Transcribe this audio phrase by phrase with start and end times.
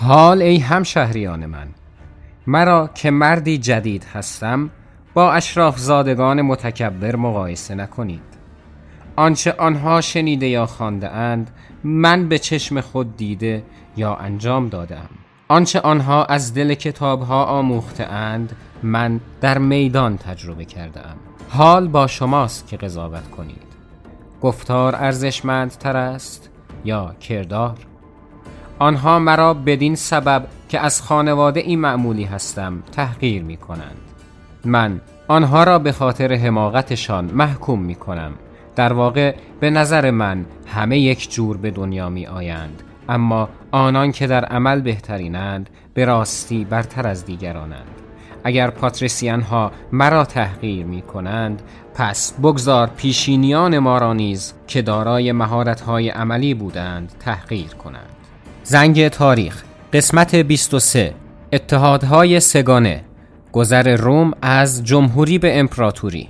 [0.00, 1.68] حال ای همشهریان من.
[2.46, 4.70] مرا که مردی جدید هستم
[5.14, 8.22] با اشراف زادگان متکبر مقایسه نکنید.
[9.16, 11.50] آنچه آنها شنیده یا خانده اند
[11.84, 13.62] من به چشم خود دیده
[13.96, 15.08] یا انجام دادم.
[15.48, 21.16] آنچه آنها از دل کتابها آموخته اند من در میدان تجربه کردم
[21.48, 23.66] حال با شماست که قضاوت کنید.
[24.42, 26.50] گفتار ارزشمندتر است
[26.84, 27.76] یا کردار؟
[28.78, 33.96] آنها مرا بدین سبب که از خانواده این معمولی هستم تحقیر می کنند.
[34.64, 38.32] من آنها را به خاطر حماقتشان محکوم می کنم.
[38.76, 42.82] در واقع به نظر من همه یک جور به دنیا می آیند.
[43.08, 47.86] اما آنان که در عمل بهترینند به راستی برتر از دیگرانند.
[48.44, 51.62] اگر پاتریسیان ها مرا تحقیر می کنند
[51.94, 58.15] پس بگذار پیشینیان ما را نیز که دارای مهارت های عملی بودند تحقیر کنند.
[58.68, 59.62] زنگ تاریخ
[59.92, 61.14] قسمت 23
[61.52, 63.04] اتحادهای سگانه
[63.52, 66.28] گذر روم از جمهوری به امپراتوری.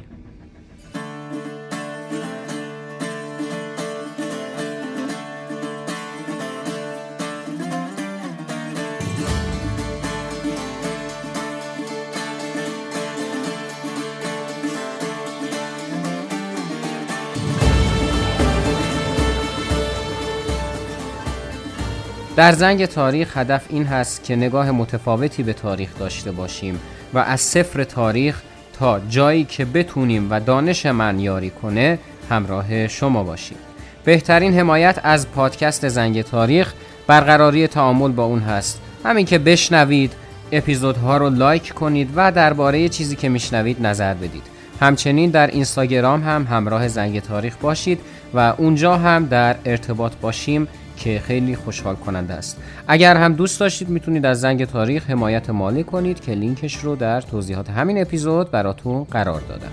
[22.36, 26.80] در زنگ تاریخ هدف این هست که نگاه متفاوتی به تاریخ داشته باشیم
[27.14, 28.42] و از صفر تاریخ
[28.78, 31.98] تا جایی که بتونیم و دانش من یاری کنه
[32.30, 33.58] همراه شما باشیم.
[34.04, 36.72] بهترین حمایت از پادکست زنگ تاریخ
[37.06, 38.80] برقراری تعامل با اون هست.
[39.04, 40.12] همین که بشنوید
[40.52, 44.42] اپیزودها رو لایک کنید و درباره چیزی که میشنوید نظر بدید.
[44.80, 48.00] همچنین در اینستاگرام هم همراه زنگ تاریخ باشید
[48.34, 50.68] و اونجا هم در ارتباط باشیم.
[50.96, 52.60] که خیلی خوشحال کننده است.
[52.88, 57.20] اگر هم دوست داشتید می‌تونید از زنگ تاریخ حمایت مالی کنید که لینکش رو در
[57.20, 59.70] توضیحات همین اپیزود براتون قرار دادم.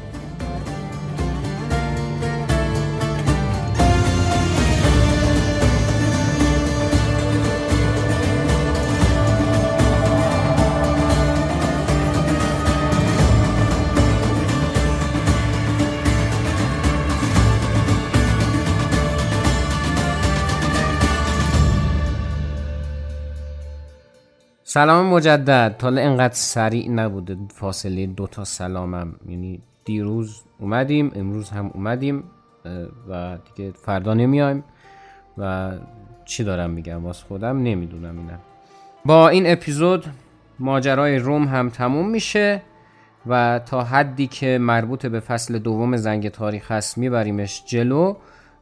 [24.73, 25.75] سلام مجدد.
[25.81, 29.15] حالا انقدر سریع نبوده فاصله دو تا سلامم.
[29.29, 32.23] یعنی دیروز اومدیم امروز هم اومدیم
[33.09, 34.63] و دیگه فردا نمیایم.
[35.37, 35.71] و
[36.25, 38.39] چی دارم میگم؟ واس خودم نمی‌دونم اینم.
[39.05, 40.05] با این اپیزود
[40.59, 42.61] ماجرای روم هم تموم میشه
[43.25, 48.15] و تا حدی که مربوط به فصل دوم زنگ تاریخ هست میبریمش جلو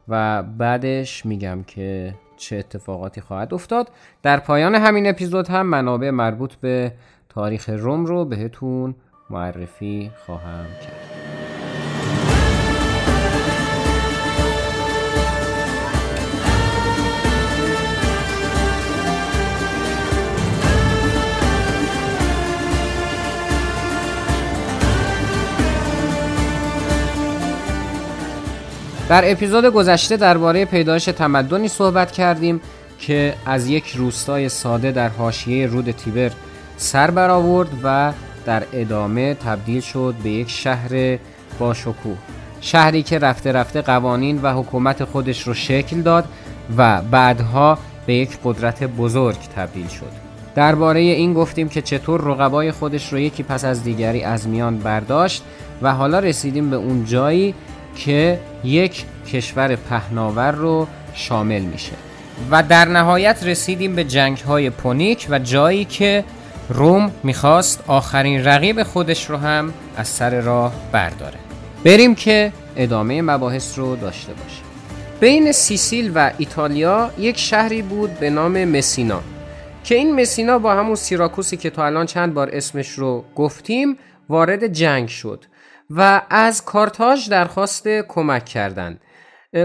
[0.08, 3.88] و بعدش میگم که چه اتفاقاتی خواهد افتاد.
[4.22, 6.92] در پایان همین اپیزود هم منابع مربوط به
[7.28, 8.94] تاریخ روم رو بهتون
[9.30, 11.11] معرفی خواهم کرد.
[29.08, 32.60] در اپیزود گذشته درباره پیدایش تمدنی صحبت کردیم
[32.98, 36.30] که از یک روستای ساده در حاشیه رود تیبر
[36.76, 38.12] سر برآورد و
[38.44, 41.18] در ادامه تبدیل شد به یک شهر
[41.58, 42.16] باشکوه
[42.60, 46.24] شهری که رفته رفته قوانین و حکومت خودش رو شکل داد
[46.76, 50.12] و بعدها به یک قدرت بزرگ تبدیل شد.
[50.54, 55.42] درباره این گفتیم که چطور رقبای خودش رو یکی پس از دیگری از میان برداشت
[55.82, 57.54] و حالا رسیدیم به اون جایی
[57.96, 61.92] که یک کشور پهناور رو شامل میشه.
[62.50, 66.24] و در نهایت رسیدیم به جنگ های پونیک و جایی که
[66.68, 71.38] روم می‌خواست آخرین رقیب خودش رو هم از سر راه برداره.
[71.84, 74.64] بریم که ادامه مباحث رو داشته باشیم.
[75.20, 79.20] بین سیسیل و ایتالیا یک شهری بود به نام مسینا
[79.84, 83.96] که این مسینا با همون سیراکوسی که تا الان چند بار اسمش رو گفتیم
[84.28, 85.44] وارد جنگ شد.
[85.96, 89.00] و از کارتاژ درخواست کمک کردند.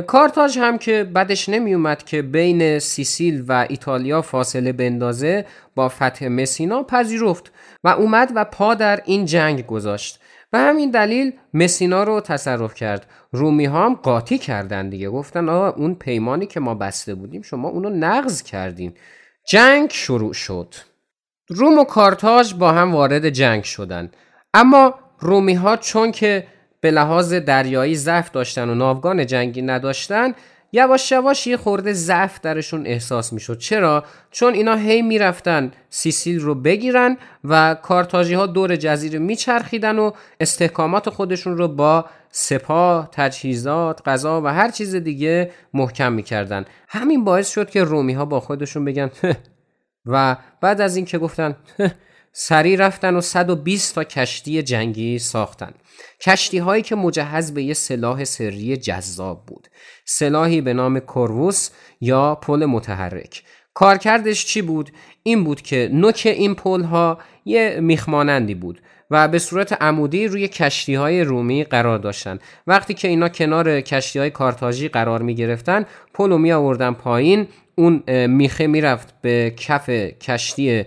[0.07, 5.45] کارتاژ هم که بدش نمی اومد که بین سیسیل و ایتالیا فاصله بندازه
[5.75, 7.51] با فتح مسینا پذیرفت
[7.83, 10.19] و اومد و پا در این جنگ گذاشت.
[10.53, 13.07] و همین دلیل مسینا رو تصرف کرد.
[13.31, 15.09] رومی ها هم قاطی کردن دیگه.
[15.09, 18.93] گفتن آقا اون پیمانی که ما بسته بودیم شما اونو نقض کردین.
[19.49, 20.75] جنگ شروع شد.
[21.49, 24.11] روم و کارتاژ با هم وارد جنگ شدن
[24.53, 26.47] اما رومی ها چون که
[26.81, 30.33] به لحاظ دریایی ضعف داشتن و ناوگان جنگی نداشتن
[30.71, 33.57] یواش یواش یه خورده ضعف درشون احساس می‌شد.
[33.57, 40.11] چرا؟ چون اینا هی می‌رفتن سیسیل رو بگیرن و کارتاژی ها دور جزیره میچرخیدن و
[40.39, 46.65] استحکامات خودشون رو با سپاه، تجهیزات، غذا و هر چیز دیگه محکم می‌کردن.
[46.87, 49.11] همین باعث شد که رومی ها با خودشون بگن
[50.05, 51.55] و بعد از اینکه گفتن
[52.39, 55.73] سری رفتن و 120 تا کشتی جنگی ساختن.
[56.21, 59.67] کشتی هایی که مجهز به یه سلاح سری جذاب بود.
[60.05, 61.69] سلاحی به نام کرووس
[62.01, 63.43] یا پل متحرک.
[63.77, 64.91] کارکردش چی بود؟
[65.23, 68.81] این بود که نوک این پل ها یه میخمانندی بود
[69.11, 72.39] و به صورت عمودی روی کشتی های رومی قرار داشتن.
[72.67, 78.03] وقتی که اینا کنار کشتی های کارتاژی قرار می گرفتن پل می آوردن پایین اون
[78.27, 80.83] میخه می‌رفت به کف کشتی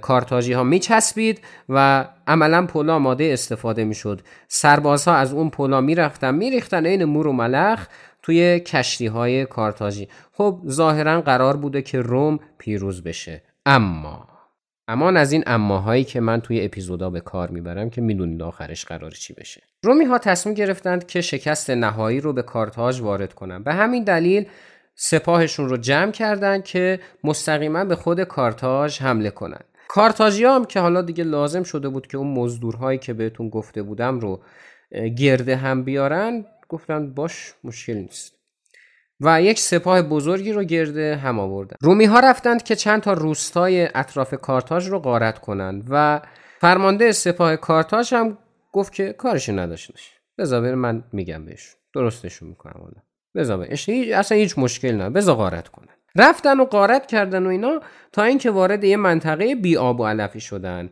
[0.00, 4.20] کارتاژی ها میچسبید و عملا پلا آماده استفاده می‌شد.
[4.48, 7.86] سربازها از اون پلا می‌رفتن میریختن عین مور و ملخ
[8.24, 10.08] توی کشتی های کارتاژی.
[10.32, 13.42] خب ظاهرا قرار بوده که روم پیروز بشه.
[13.66, 14.28] اما
[14.88, 19.10] اما از این اماهایی که من توی اپیزودا به کار می‌برم که می‌دونید آخرش قرار
[19.10, 19.62] چی بشه.
[19.84, 23.62] رومی ها تصمیم گرفتند که شکست نهایی رو به کارتاژ وارد کنن.
[23.62, 24.46] به همین دلیل
[24.94, 29.60] سپاهشون رو جمع کردن که مستقیما به خود کارتاژ حمله کنن.
[29.88, 34.18] کارتاژی هم که حالا دیگه لازم شده بود که اون مزدورهایی که بهتون گفته بودم
[34.18, 34.40] رو
[35.18, 36.44] گرده هم بیارن
[36.74, 38.34] گفتن باش مشکل نیست.
[39.20, 41.76] و یک سپاه بزرگی رو گرده هم آوردن.
[41.80, 46.20] رومی ها رفتند که چند تا روستای اطراف کارتاژ رو غارت کنند و
[46.60, 48.38] فرمانده سپاه کارتاژ هم
[48.72, 53.02] گفت که کارش نداشتش بذار من میگم بهش درستشون می‌کنم حالا.
[53.34, 53.66] بذار
[54.14, 55.94] اصلا هیچ مشکل نه بذار غارت کنن.
[56.16, 57.80] رفتن و غارت کردن و اینا
[58.12, 60.90] تا اینکه وارد یه منطقه بی آب و علفی شدن.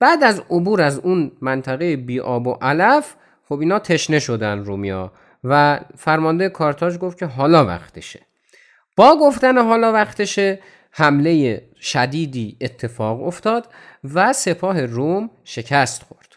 [0.00, 3.14] بعد از عبور از اون منطقه بی آب و علف
[3.48, 5.12] خب اینا تشنه شدن رومیا
[5.44, 8.20] و فرمانده کارتاژ گفت که حالا وقتشه.
[8.96, 10.58] با گفتن حالا وقتشه
[10.90, 13.68] حمله شدیدی اتفاق افتاد
[14.14, 16.36] و سپاه روم شکست خورد.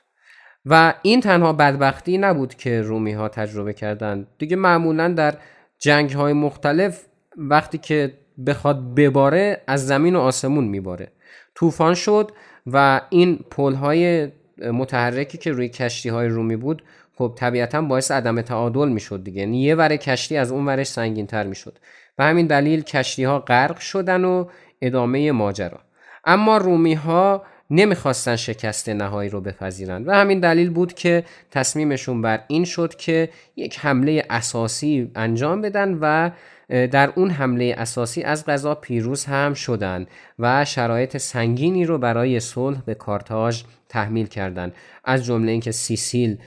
[0.65, 4.27] و این تنها بدبختی نبود که رومی ها تجربه کردند.
[4.37, 5.35] دیگه معمولا در
[5.79, 7.05] جنگ های مختلف
[7.37, 8.13] وقتی که
[8.47, 11.11] بخواد بباره از زمین و آسمون میباره.
[11.55, 12.31] طوفان شد
[12.67, 14.31] و این پل های
[14.73, 16.83] متحرکی که روی کشتی های رومی بود
[17.19, 19.39] خب طبیعتا باعث عدم تعادل می‌شد دیگه.
[19.39, 21.77] یعنی یه ور کشتی از اون ورش سنگین تر می‌شد.
[22.17, 24.45] و همین دلیل کشتی ها غرق شدن و
[24.81, 25.79] ادامه ماجرا.
[26.25, 32.39] اما رومی ها نمی‌خواستن شکست نهایی رو بپذیرند و همین دلیل بود که تصمیمشون بر
[32.47, 36.29] این شد که یک حمله اساسی انجام بدن و
[36.69, 40.07] در اون حمله اساسی از غذا پیروز هم شدند
[40.39, 44.73] و شرایط سنگینی رو برای صلح به کارتاژ تحمیل کردند
[45.05, 46.37] از جمله اینکه سیسیل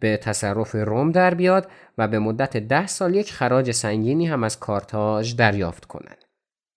[0.00, 4.60] به تصرف روم در بیاد و به مدت ده سال یک خراج سنگینی هم از
[4.60, 6.24] کارتاژ دریافت کنند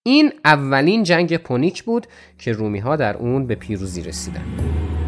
[0.06, 2.08] این اولین جنگ پونیک بود
[2.38, 4.99] که رومی ها در اون به پیروزی رسیدند.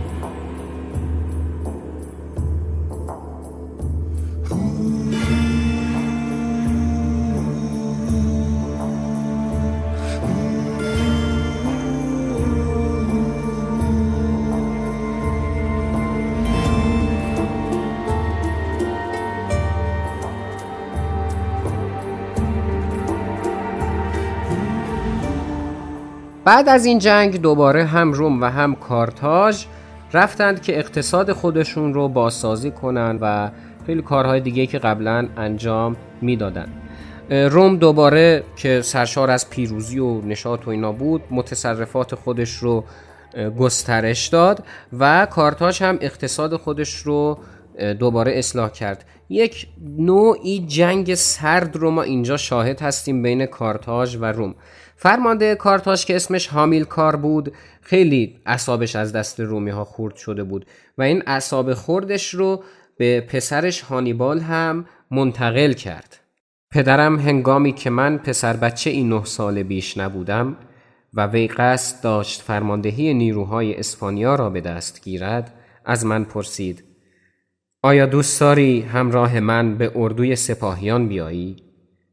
[26.46, 29.66] بعد از این جنگ دوباره هم روم و هم کارتاژ
[30.14, 33.52] رفتند که اقتصاد خودشون رو بازسازی کنند و
[33.86, 36.68] خیلی کارهای دیگه که قبلا انجام می‌دادن.
[37.30, 42.84] روم دوباره که سرشار از پیروزی و نشاط و اینا بود متصرفات خودش رو
[43.60, 44.64] گسترش داد
[45.00, 47.40] و کارتاژ هم اقتصاد خودش رو
[48.00, 49.06] دوباره اصلاح کرد.
[49.30, 49.68] یک
[49.98, 54.56] نوعی جنگ سرد رو ما اینجا شاهد هستیم بین کارتاژ و روم.
[55.02, 60.44] فرمانده کارتاژ که اسمش حامیل کار بود خیلی اصابش از دست رومی ها خورد شده
[60.44, 60.66] بود
[60.98, 62.64] و این اصاب خوردش رو
[62.98, 66.20] به پسرش هانیبال هم منتقل کرد
[66.72, 70.58] پدرم هنگامی که من پسر بچه این نه سال بیش نبودم
[71.14, 75.54] و وی قصد داشت فرماندهی نیروهای اسپانیا را به دست گیرد
[75.86, 76.84] از من پرسید
[77.84, 81.56] آیا دوست داری همراه من به اردوی سپاهیان بیایی؟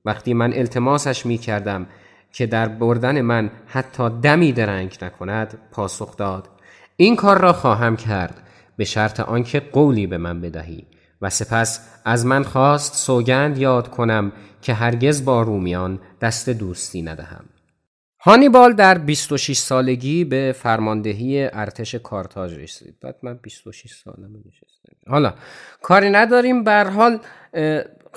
[0.05, 1.87] وقتی من التماسش می کردم
[2.33, 6.49] که در بردن من حتی دمی درنگ نکند پاسخ داد.
[6.97, 8.43] این کار را خواهم کرد.
[8.77, 10.87] به شرط آنکه قولی به من بدهی.
[11.23, 14.33] و سپس از من خواست سوگند یاد کنم
[14.63, 17.45] که هرگز با رومیان دست دوستی ندهم.
[18.21, 22.97] هانیبال در 26 سالگی به فرماندهی ارتش کارتاژ رسید.
[23.01, 25.11] بعد من 26 سالم نشستم.
[25.11, 25.35] حالا
[25.83, 26.65] کاری نداریم.
[26.65, 27.19] بر حال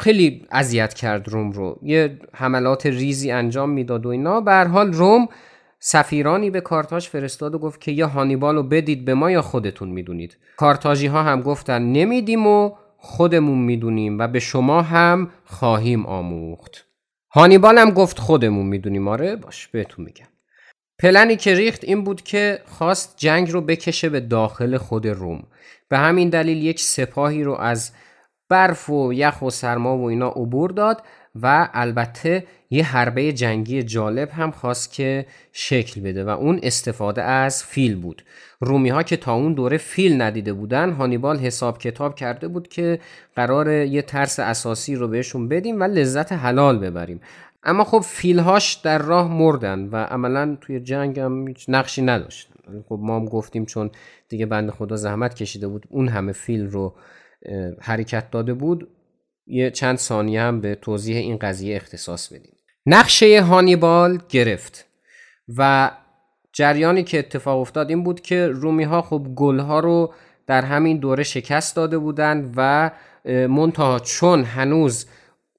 [0.02, 1.80] خیلی اذیت کرد روم رو.
[1.84, 4.42] یه حملات ریزی انجام می‌داد و اینا.
[4.42, 5.28] به حال روم
[5.80, 9.90] سفیرانی به کارتاژ فرستاد و گفت که یا هانیبال رو بدید به ما یا خودتون
[9.90, 10.38] می‌دونید.
[10.58, 16.86] کارتاژی ها هم گفتن نمیدیم و خودمون می‌دونیم و به شما هم خواهیم آموخت.
[17.32, 19.08] هانیبال هم گفت خودمون می‌دونیم.
[19.08, 20.28] آره باش بهتون میگم.
[21.00, 25.44] پلنی که ریخت این بود که خواست جنگ رو بکشه به داخل خود روم.
[25.90, 27.92] به همین دلیل یک سپاهی رو از
[28.52, 31.04] برف و یخ و سرما و اینا عبور داد
[31.42, 37.64] و البته یه حربه جنگی جالب هم خواست که شکل بده و اون استفاده از
[37.64, 38.24] فیل بود.
[38.60, 43.00] رومی ها که تا اون دوره فیل ندیده بودن هانیبال حساب کتاب کرده بود که
[43.36, 47.22] قرار یه ترس اساسی رو بهشون بدیم و لذت حلال ببریم.
[47.64, 52.52] اما خب فیلهاش در راه مردن و عملا توی جنگ هم هیچ نقشی نداشتن.
[52.90, 53.92] خب ما هم گفتیم چون
[54.30, 56.94] دیگه بند خدا زحمت کشیده بود اون همه فیل رو
[57.82, 58.88] حرکت داده بود
[59.48, 62.54] یه چند ثانیه هم به توضیح این قضیه اختصاص بدیم.
[62.86, 64.86] نقشه هانیبال گرفت
[65.58, 65.92] و
[66.54, 70.14] جریانی که اتفاق افتاد این بود که رومی ها خب گل ها رو
[70.48, 72.92] در همین دوره شکست داده بودند و
[73.26, 75.06] منتها چون هنوز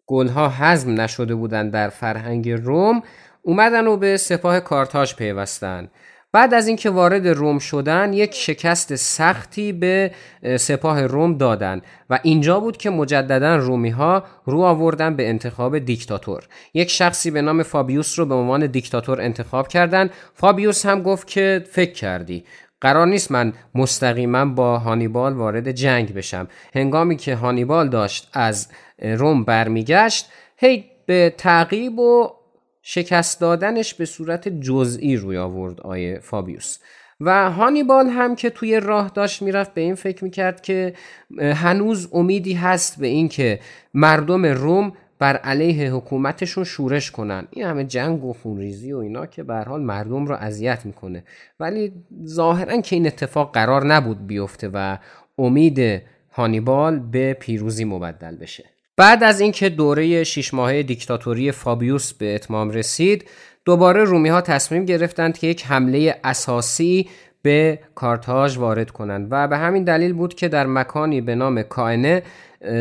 [0.07, 3.03] گل ها حزم نشده بودند در فرهنگ روم
[3.43, 5.91] اومدن و به سپاه کارتاژ پیوستند
[6.33, 10.11] بعد از اینکه وارد روم شدن یک شکست سختی به
[10.57, 16.43] سپاه روم دادن و اینجا بود که مجددا رومی ها رو آوردن به انتخاب دیکتاتور.
[16.75, 20.11] یک شخصی به نام فابیوس رو به عنوان دیکتاتور انتخاب کردن.
[20.35, 22.45] فابیوس هم گفت که فکر کردی.
[22.81, 26.49] قرار نیست من مستقیما با هانیبال وارد جنگ بشم.
[26.75, 28.69] هنگامی که هانیبال داشت از
[29.03, 32.42] روم برمیگشت هی به تعقیب و
[32.83, 36.79] شکست دادنش به صورت جزئی روی آورد آیه فابیوس.
[37.21, 40.95] و هانیبال هم که توی راه داشت می‌رفت به این فکر می‌کرد که
[41.39, 43.61] هنوز امیدی هست به اینکه
[43.95, 47.49] مردم روم بر علیه حکومتشون شورش کنن.
[47.51, 51.25] این همه جنگ و خونریزی و اینا که به حال مردم رو اذیت می‌کنه.
[51.61, 51.93] ولی
[52.27, 54.99] ظاهرا که این اتفاق قرار نبود بیفته و
[55.39, 58.65] امید هانیبال به پیروزی مبدل بشه.
[58.97, 63.29] بعد از اینکه دوره شش ماهه دیکتاتوری فابیوس به اتمام رسید
[63.65, 67.09] دوباره رومی ها تصمیم گرفتند که یک حمله اساسی
[67.43, 72.23] به کارتاژ وارد کنند و به همین دلیل بود که در مکانی به نام کائنه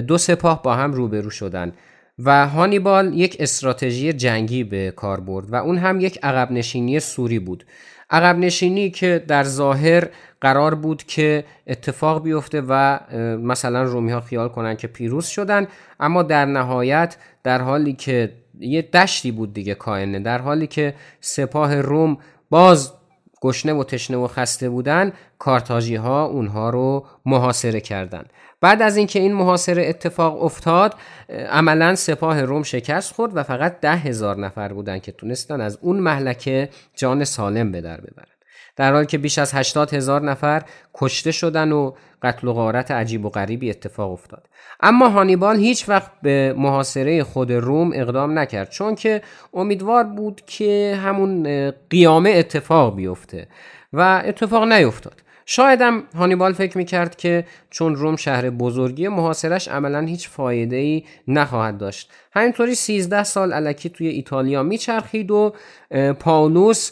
[0.08, 1.78] دو سپاه با هم روبرو شدند
[2.20, 7.40] و هانیبال یک استراتژی جنگی به کار برد و اون هم یک عقب نشینی سوری
[7.40, 7.66] بود.
[8.12, 10.08] عقب نشینی که در ظاهر
[10.42, 13.00] قرار بود که اتفاق بیفته و
[13.38, 15.68] مثلا رومی ها خیال کنن که پیروز شدن
[16.00, 21.82] اما در نهایت در حالی که یه دشتی بود دیگه کائنه در حالی که سپاه
[21.82, 22.18] روم
[22.50, 22.94] باز
[23.42, 28.30] گشنه و تشنه و خسته بودن کارتاژی ها اونها رو محاصره کردند.
[28.62, 30.96] بعد از اینکه این محاصره اتفاق افتاد
[31.50, 35.98] عملا سپاه روم شکست خورد و فقط ده هزار نفر بودن که تونستن از اون
[36.00, 38.26] محلکه جان سالم به در ببرن.
[38.76, 40.64] در حالی که بیش از 80 هزار نفر
[40.94, 41.92] کشته شدن و
[42.22, 44.48] قتل و غارت عجیب و غریبی اتفاق افتاد.
[44.80, 49.22] اما هانیبال هیچ وقت به محاصره خود روم اقدام نکرد چون که
[49.54, 53.48] امیدوار بود که همون قیامه اتفاق بیفته
[53.94, 55.22] و اتفاق نیفتاد.
[55.54, 61.78] شایدم هانیبال فکر می‌کرد که چون روم شهر بزرگی محاصرش عملا هیچ فایده ای نخواهد
[61.78, 62.12] داشت.
[62.34, 65.54] همینطوری 13 سال علکی توی ایتالیا میچرخید و
[66.20, 66.92] پاولوس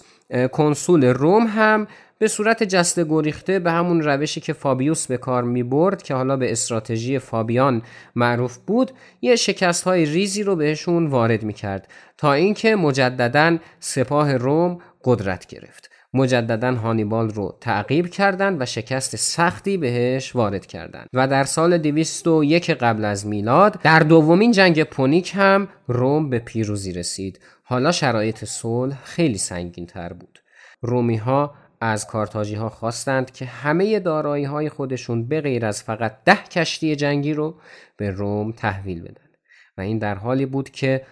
[0.52, 1.88] کنسول روم هم
[2.18, 6.38] به صورت جسته گریخته به همون روشی که فابیوس به کار می برد که حالا
[6.38, 7.82] به استراتژی فابیان
[8.16, 11.88] معروف بود یه شکست های ریزی رو بهشون وارد می کرد
[12.18, 15.89] تا اینکه مجددا سپاه روم قدرت گرفت.
[16.14, 21.08] مجددا هانیبال رو تعقیب کردند و شکست سختی بهش وارد کردند.
[21.14, 26.94] و در سال 201 قبل از میلاد در دومین جنگ پونیک هم روم به پیروزی
[26.94, 27.40] رسید.
[27.64, 30.40] حالا شرایط صلح خیلی سنگین تر بود.
[30.82, 36.18] رومی ها از کارتاژی ها خواستند که همه دارایی های خودشون به غیر از فقط
[36.26, 37.56] ده کشتی جنگی رو
[37.98, 39.30] به روم تحویل بدن.
[39.78, 41.06] و این در حالی بود که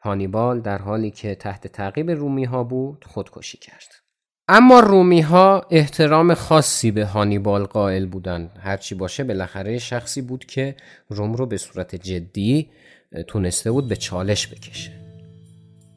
[0.00, 4.03] هانیبال در حالی که تحت تعقیب رومی ها بود خودکشی کرد.
[4.48, 10.76] اما رومی ها احترام خاصی به هانیبال قائل بودند هرچی باشه بالاخره شخصی بود که
[11.08, 12.70] روم رو به صورت جدی
[13.26, 14.92] تونسته بود به چالش بکشه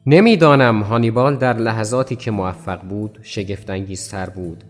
[0.06, 4.64] نمی‌دانم هانیبال در لحظاتی که موفق بود شگفتانگیزتر بود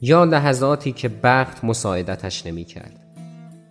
[0.00, 3.00] یا لحظاتی که بخت مساعدتش نمی‌کرد.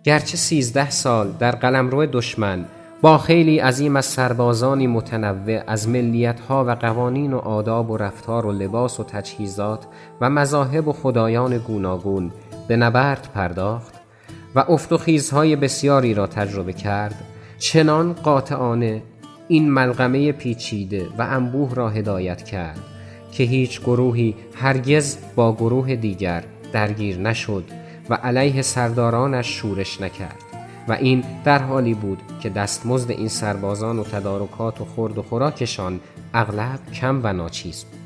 [0.04, 2.64] گرچه سیزده سال در قلمرو دشمن
[3.02, 8.52] با خیلی عظیم از سربازانی متنوع از ملیتها و قوانین و آداب و رفتار و
[8.52, 9.86] لباس و تجهیزات
[10.20, 12.32] و مذاهب و خدایان گوناگون
[12.68, 13.94] به نبرد پرداخت
[14.54, 17.14] و افت و خیزهای بسیاری را تجربه کرد.
[17.58, 19.02] چنان قاطعانه
[19.48, 22.80] این ملغمه پیچیده و انبوه را هدایت کرد
[23.32, 27.64] که هیچ گروهی هرگز با گروه دیگر درگیر نشد
[28.10, 30.41] و علیه سردارانش شورش نکرد.
[30.88, 36.00] و این در حالی بود که دستمزد این سربازان و تدارکات و خورد و خوراکشان
[36.34, 38.02] اغلب کم و ناچیز بود.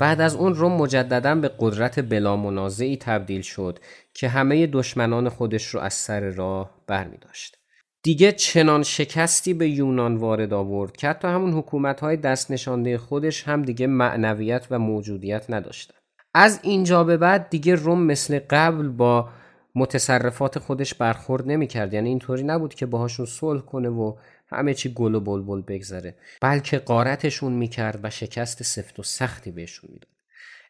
[0.00, 3.78] بعد از اون روم مجددا به قدرت بلا منازعی تبدیل شد
[4.14, 7.58] که همه دشمنان خودش رو از سر راه بر می داشت.
[8.02, 13.42] دیگه چنان شکستی به یونان وارد آورد که حتی همون حکومت های دست نشانده خودش
[13.42, 15.94] هم دیگه معنویت و موجودیت نداشتن.
[16.34, 19.28] از اینجا به بعد دیگه روم مثل قبل با
[19.74, 24.14] متصرفات خودش برخورد نمی‌کرد یعنی اینطوری نبود که باهاشون صلح کنه و
[24.50, 26.14] همه چی گل و بلبل بگذره.
[26.40, 30.10] بلکه قارتشون می‌کرد و شکست سفت و سختی بهشون می‌داد.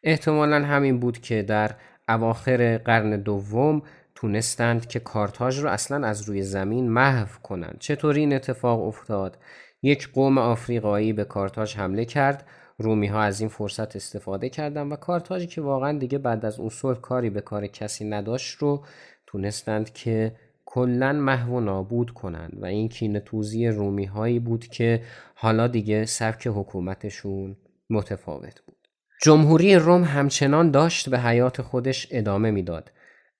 [0.02, 1.74] احتمالا همین بود که در
[2.08, 3.82] اواخر قرن دوم
[4.14, 7.76] تونستند که کارتاژ رو اصلا از روی زمین محو کنند.
[7.80, 9.38] چطوری این اتفاق افتاد؟
[9.82, 12.46] یک قوم آفریقایی به کارتاژ حمله کرد.
[12.78, 16.68] رومی ها از این فرصت استفاده کردند و کارتاژی که واقعا دیگه بعد از اون
[16.68, 18.84] صلح کاری به کار کسی نداشت رو
[19.26, 20.36] تونستند که
[20.78, 25.02] کلا محو و نابود کنند و این کینه توزی رومی هایی بود که
[25.34, 27.56] حالا دیگه سبک حکومتشون
[27.90, 28.76] متفاوت بود.
[29.22, 32.92] جمهوری روم همچنان داشت به حیات خودش ادامه می‌داد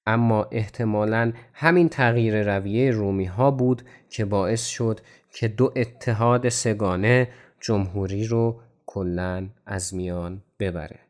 [0.07, 5.01] اما احتمالا همین تغییر رویه رومی ها بود که باعث شد
[5.33, 7.29] که دو اتحاد سگانه
[7.61, 11.08] جمهوری رو کلا از میان ببره.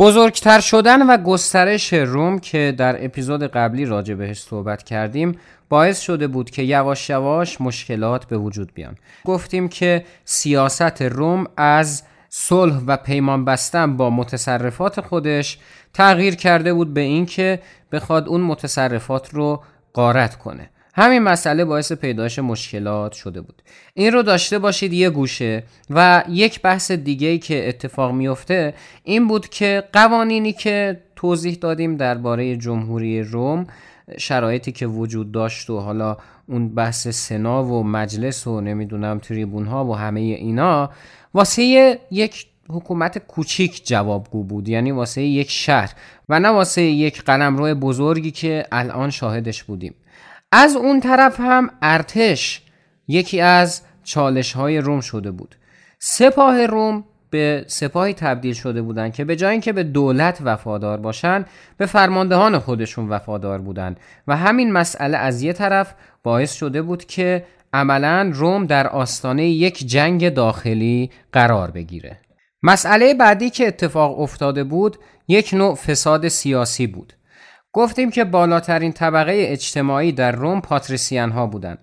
[0.00, 6.26] بزرگتر شدن و گسترش روم که در اپیزود قبلی راجع بهش صحبت کردیم باعث شده
[6.26, 8.96] بود که یواش یواش مشکلات به وجود بیان.
[9.24, 15.58] گفتیم که سیاست روم از صلح و پیمان بستن با متصرفات خودش
[15.94, 17.60] تغییر کرده بود به اینکه
[17.92, 20.70] بخواد اون متصرفات رو قارت کنه.
[20.94, 23.62] همین مسئله باعث پیدایش مشکلات شده بود.
[23.94, 28.74] این رو داشته باشید یه گوشه و یک بحث دیگه ای که اتفاق میفته
[29.04, 33.66] این بود که قوانینی که توضیح دادیم درباره جمهوری روم
[34.18, 39.84] شرایطی که وجود داشت و حالا اون بحث سنا و مجلس و نمی‌دونم تریبون ها
[39.84, 40.90] و همه اینا
[41.34, 41.62] واسه
[42.10, 44.68] یک حکومت کوچیک جوابگو بود.
[44.68, 45.92] یعنی واسه یک شهر
[46.28, 49.94] و نه واسه یک قلمرو بزرگی که الان شاهدش بودیم.
[50.52, 52.62] از اون طرف هم ارتش
[53.08, 55.54] یکی از چالش های روم شده بود.
[55.98, 61.46] سپاه روم به سپاهی تبدیل شده بودند که به جای اینکه به دولت وفادار باشند
[61.76, 67.44] به فرماندهان خودشون وفادار بودند و همین مسئله از یه طرف باعث شده بود که
[67.72, 72.18] عملا روم در آستانه یک جنگ داخلی قرار بگیره.
[72.62, 74.96] مسئله بعدی که اتفاق افتاده بود
[75.28, 77.12] یک نوع فساد سیاسی بود.
[77.72, 81.78] گفتیم که بالاترین طبقه اجتماعی در روم پاتریسیان ها بودند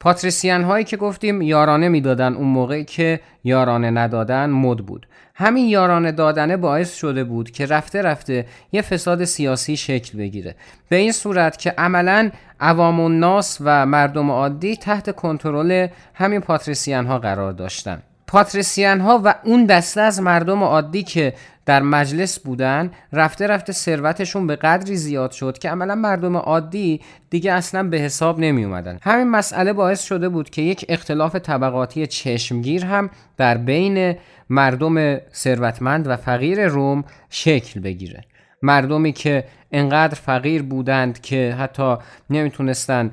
[0.00, 5.06] پاتریسیان هایی که گفتیم یارانه می‌دادن اون موقعی که یارانه ندادن مد بود.
[5.34, 10.54] همین یارانه دادنه باعث شده بود که رفته رفته یه فساد سیاسی شکل بگیره.
[10.88, 17.18] به این صورت که عملا عوام الناس و مردم عادی تحت کنترل همین پاتریسیان ها
[17.18, 18.02] قرار داشتن.
[18.30, 21.34] پاتریسیان ها و اون دسته از مردم عادی که
[21.66, 27.52] در مجلس بودن رفته رفته ثروتشون به قدری زیاد شد که عملا مردم عادی دیگه
[27.52, 32.84] اصلا به حساب نمی اومدن همین مسئله باعث شده بود که یک اختلاف طبقاتی چشمگیر
[32.84, 34.16] هم در بین
[34.50, 38.24] مردم ثروتمند و فقیر روم شکل بگیره.
[38.62, 41.96] مردمی که انقدر فقیر بودند که حتی
[42.30, 43.10] نمی‌تونستن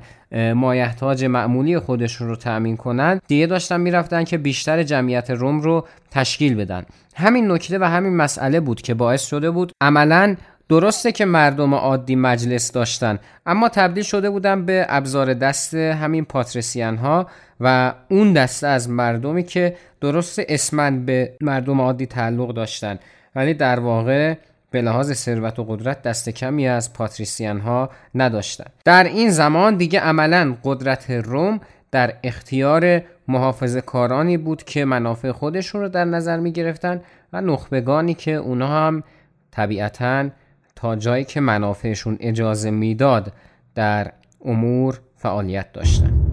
[0.54, 6.54] مایحتاج معمولی خودشون رو تأمین کنند دیگه داشتن می‌رفتن که بیشتر جمعیت روم رو تشکیل
[6.54, 6.84] بدن.
[7.16, 10.36] همین نکته و همین مسئله بود که باعث شده بود عملا
[10.68, 16.96] درسته که مردم عادی مجلس داشتن اما تبدیل شده بودن به ابزار دست همین پاترسیان
[16.96, 17.26] ها
[17.60, 22.98] و اون دسته از مردمی که درست اسمن به مردم عادی تعلق داشتن.
[23.34, 24.34] ولی در واقع
[24.70, 28.72] به لحاظ ثروت و قدرت دست کمی از پاتریسیان ها نداشتند.
[28.84, 35.80] در این زمان دیگه عملا قدرت روم در اختیار محافظ کارانی بود که منافع خودشون
[35.80, 37.00] رو در نظر می گرفتن
[37.32, 39.02] و نخبگانی که اونا هم
[39.50, 40.28] طبیعتا
[40.76, 43.32] تا جایی که منافعشون اجازه می‌داد
[43.74, 44.12] در
[44.44, 46.27] امور فعالیت داشتند.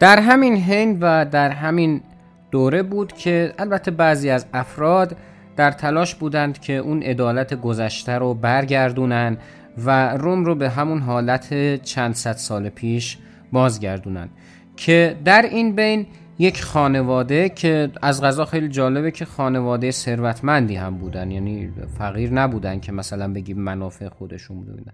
[0.00, 2.00] در همین حین و در همین
[2.50, 5.16] دوره بود که البته بعضی از افراد
[5.56, 9.36] در تلاش بودند که اون عدالت گذشته رو برگردونن
[9.84, 13.18] و روم رو به همون حالت چند صد سال پیش
[13.52, 14.28] بازگردونن
[14.76, 16.06] که در این بین
[16.38, 22.80] یک خانواده که از غذا خیلی جالبه که خانواده ثروتمندی هم بودن یعنی فقیر نبودن
[22.80, 24.92] که مثلا بگیم منافع خودشون بودن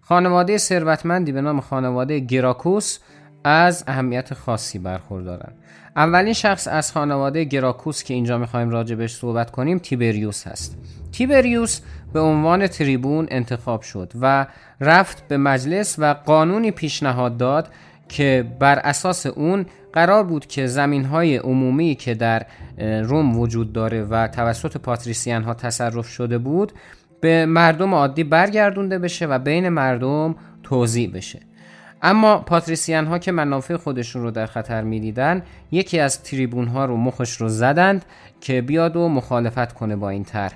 [0.00, 2.98] خانواده ثروتمندی به نام خانواده گراکوس
[3.46, 5.52] از اهمیت خاصی برخوردارن.
[5.96, 10.76] اولین شخص از خانواده گراکوس که اینجا می‌خوایم راجبش صحبت کنیم تیبریوس هست.
[11.12, 11.80] تیبریوس
[12.12, 14.46] به عنوان تریبون انتخاب شد و
[14.80, 17.68] رفت به مجلس و قانونی پیشنهاد داد
[18.08, 22.46] که بر اساس اون قرار بود که زمین های عمومی که در
[23.02, 26.72] روم وجود داره و توسط پاتریسیان ها تصرف شده بود
[27.20, 31.40] به مردم عادی برگردونده بشه و بین مردم توضیح بشه.
[32.02, 36.96] اما پاتریسیان ها که منافع خودشون رو در خطر می‌دیدن یکی از تریبون ها رو
[36.96, 38.04] مخش رو زدند
[38.40, 40.52] که بیاد و مخالفت کنه با این طرح.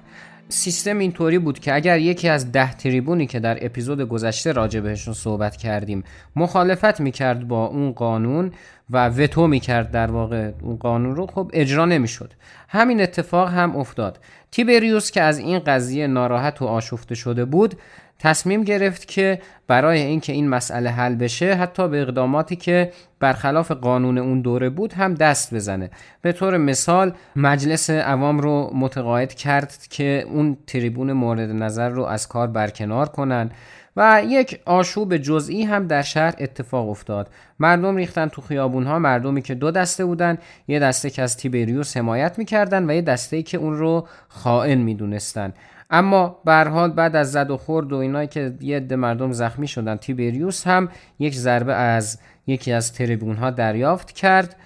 [0.49, 5.15] سیستم اینطوری بود که اگر یکی از ده تریبونی که در اپیزود گذشته راجع بهشون
[5.15, 6.05] صحبت کردیم
[6.37, 8.53] مخالفت می‌کرد با اون قانون
[8.91, 12.33] و وتو می‌کرد در واقع اون قانون رو خب اجرا نمی‌شد.
[12.69, 14.19] همین اتفاق هم افتاد.
[14.51, 17.75] تیبریوس که از این قضیه ناراحت و آشفته شده بود
[18.21, 24.19] تصمیم گرفت که برای اینکه این مسئله حل بشه حتی به اقداماتی که برخلاف قانون
[24.19, 25.91] اون دوره بود هم دست بزنه.
[26.23, 32.29] به طور مثال مجلس عوام رو متقاعد کرد که اون تریبون مورد نظر رو از
[32.29, 33.51] کار برکنار کنن
[33.97, 37.31] و یک آشوب جزئی هم در شهر اتفاق افتاد.
[37.59, 41.97] مردم ریختن تو خیابون ها مردمی که دو دسته بودن یه دسته که از تیبریوس
[41.97, 45.53] حمایت می‌کردن و یه دسته که اون رو خائن می‌دونستن.
[45.91, 49.97] اما به بعد از زد و خورد و اینایی که یه عده مردم زخمی شدن
[49.97, 54.57] تیبریوس هم یک ضربه از یکی از تریبون ها دریافت کرد.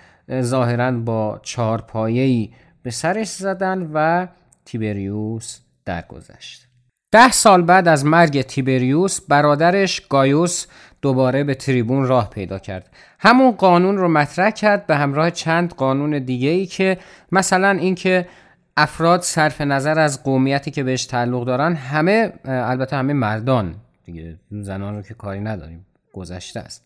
[0.40, 2.50] ظاهرا با چهار پایه‌ای
[2.82, 4.26] به سرش زدن و
[4.64, 6.68] تیبریوس درگذشت.
[7.12, 10.66] ده سال بعد از مرگ تیبریوس برادرش گایوس
[11.02, 12.90] دوباره به تریبون راه پیدا کرد.
[13.18, 16.98] همون قانون رو مطرح کرد به همراه چند قانون دیگه ای که
[17.32, 18.26] مثلا اینکه
[18.76, 24.96] افراد صرف نظر از قومیتی که بهش تعلق دارن همه البته همه مردان دیگه زنان
[24.96, 26.84] رو که کاری نداریم گذشته است.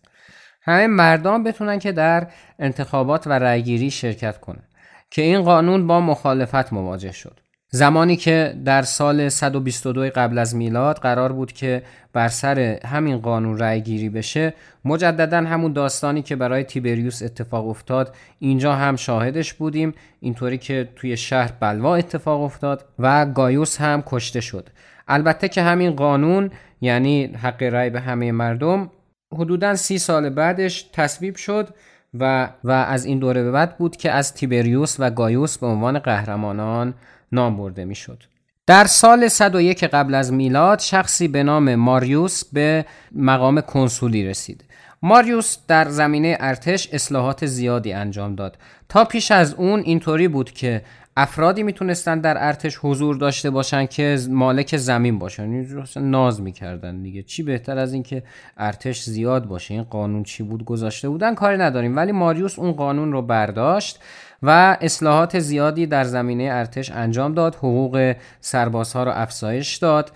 [0.62, 2.26] همه مردان بتونن که در
[2.58, 4.62] انتخابات و رأیگیری شرکت کنن
[5.10, 7.40] که این قانون با مخالفت مواجه شد.
[7.70, 13.58] زمانی که در سال 122 قبل از میلاد قرار بود که بر سر همین قانون
[13.58, 14.54] رأی گیری بشه
[14.84, 21.16] مجددا همون داستانی که برای تیبریوس اتفاق افتاد اینجا هم شاهدش بودیم اینطوری که توی
[21.16, 24.68] شهر بلوا اتفاق افتاد و گایوس هم کشته شد.
[25.08, 26.50] البته که همین قانون
[26.80, 28.90] یعنی حق رأی به همه مردم
[29.32, 31.68] حدودا سی سال بعدش تصویب شد
[32.14, 35.98] و, و از این دوره به بعد بود که از تیبریوس و گایوس به عنوان
[35.98, 36.94] قهرمانان
[37.32, 38.22] نام برده می‌شد.
[38.66, 44.64] در سال 101 قبل از میلاد شخصی به نام ماریوس به مقام کنسولی رسید.
[45.02, 48.58] ماریوس در زمینه ارتش اصلاحات زیادی انجام داد.
[48.88, 50.82] تا پیش از اون اینطوری بود که
[51.16, 55.52] افرادی می‌تونستن در ارتش حضور داشته باشن که مالک زمین باشن.
[55.52, 57.22] یعنی ناز می‌کردن دیگه.
[57.22, 58.22] چی بهتر از اینکه
[58.56, 61.34] ارتش زیاد باشه؟ این قانون چی بود؟ گذاشته بودن.
[61.34, 61.96] کاری نداریم.
[61.96, 64.00] ولی ماریوس اون قانون رو برداشت.
[64.42, 70.12] و اصلاحات زیادی در زمینه ارتش انجام داد حقوق سربازها رو افزایش داد.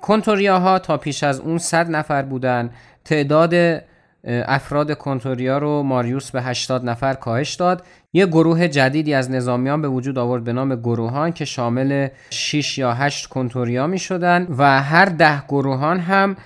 [0.00, 2.70] کنتوریاها تا پیش از اون صد نفر بودن.
[3.04, 3.82] تعداد
[4.28, 7.82] افراد کنتوریا رو ماریوس به 80 نفر کاهش داد.
[8.12, 12.94] یه گروه جدیدی از نظامیان به وجود آورد به نام گروهان که شامل 6 یا
[12.94, 16.36] 8 کنتوریا می شدن و هر ده گروهان هم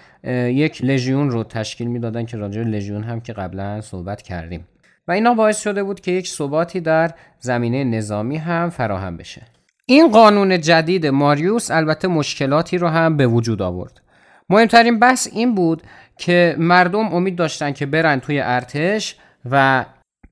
[0.49, 4.65] یک لژیون رو تشکیل می‌دادن که راجع لژیون هم که قبلا صحبت کردیم.
[5.09, 7.11] و اینا باعث شده بود که یک ثباتی در
[7.41, 9.43] زمینه نظامی هم فراهم بشه.
[9.87, 14.01] این قانون جدید ماریوس البته مشکلاتی رو هم به وجود آورد.
[14.51, 15.83] مهمترین بحث این بود
[16.19, 19.17] که مردم امید داشتن که برن توی ارتش
[19.51, 19.85] و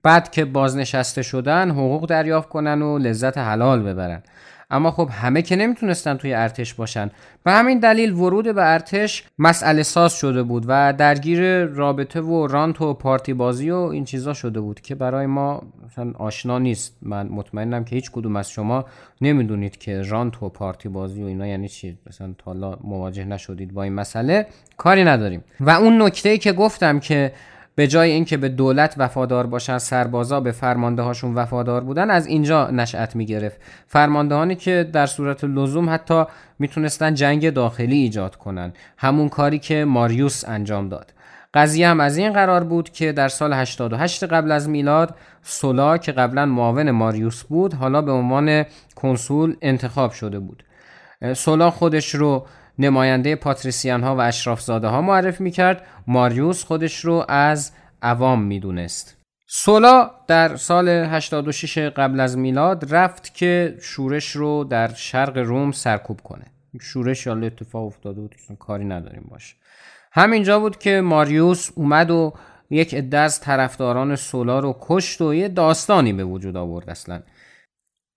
[0.02, 4.22] بعد که بازنشسته شدن حقوق دریافت کنن و لذت حلال ببرن.
[4.70, 7.10] اما خب همه که نمی‌تونستن توی ارتش باشن.
[7.46, 12.80] و همین دلیل ورود به ارتش مسئله ساز شده بود و درگیر رابطه و رانت
[12.80, 16.96] و پارتی بازی و این چیزا شده بود که برای ما مثلا آشنا نیست.
[17.02, 18.84] من مطمئنم که هیچ کدوم از شما
[19.20, 23.82] نمی‌دونید که رانت و پارتی بازی و اینا یعنی چی؟ مثلا تا مواجه نشدید با
[23.82, 25.44] این مسئله کاری نداریم.
[25.60, 27.32] و اون نکته که گفتم که
[27.78, 32.70] به جای اینکه به دولت وفادار باشن سربازا به فرمانده هاشون وفادار بودن از اینجا
[32.70, 36.24] نشأت می گرفت فرماندهانی که در صورت لزوم حتی
[36.58, 38.72] می‌تونستن جنگ داخلی ایجاد کنن.
[38.96, 41.12] همون کاری که ماریوس انجام داد.
[41.54, 46.12] قضیه هم از این قرار بود که در سال 88 قبل از میلاد سولا که
[46.12, 48.64] قبلا معاون ماریوس بود حالا به عنوان
[48.94, 50.64] کنسول انتخاب شده بود.
[51.34, 52.46] سولا خودش رو
[52.78, 58.60] نماینده پاتریسیان ها و اشرافزاده ها معرف می کرد ماریوس خودش رو از عوام می
[58.60, 59.16] دونست.
[59.46, 66.20] سولا در سال 86 قبل از میلاد رفت که شورش رو در شرق روم سرکوب
[66.20, 66.44] کنه.
[66.80, 69.54] شورش یا اتفاق افتاده بود کاری نداریم باشه
[70.12, 72.32] همینجا بود که ماریوس اومد و
[72.70, 77.22] یک عده از طرفداران سولا رو کشت و یه داستانی به وجود آورد اصلا.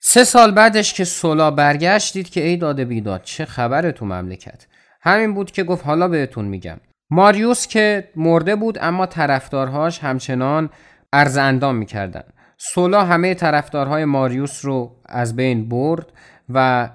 [0.03, 4.65] سه سال بعدش که سولا برگشت دید که ای داده بیداد چه خبره تو مملکت؟
[5.01, 6.77] همین بود که گفت حالا بهتون میگم.
[7.09, 10.69] ماریوس که مرده بود اما طرفدارهاش همچنان
[11.13, 12.23] ارز اندام می‌کردن.
[12.57, 16.05] سولا همه طرفدارهای ماریوس رو از بین برد
[16.49, 16.89] و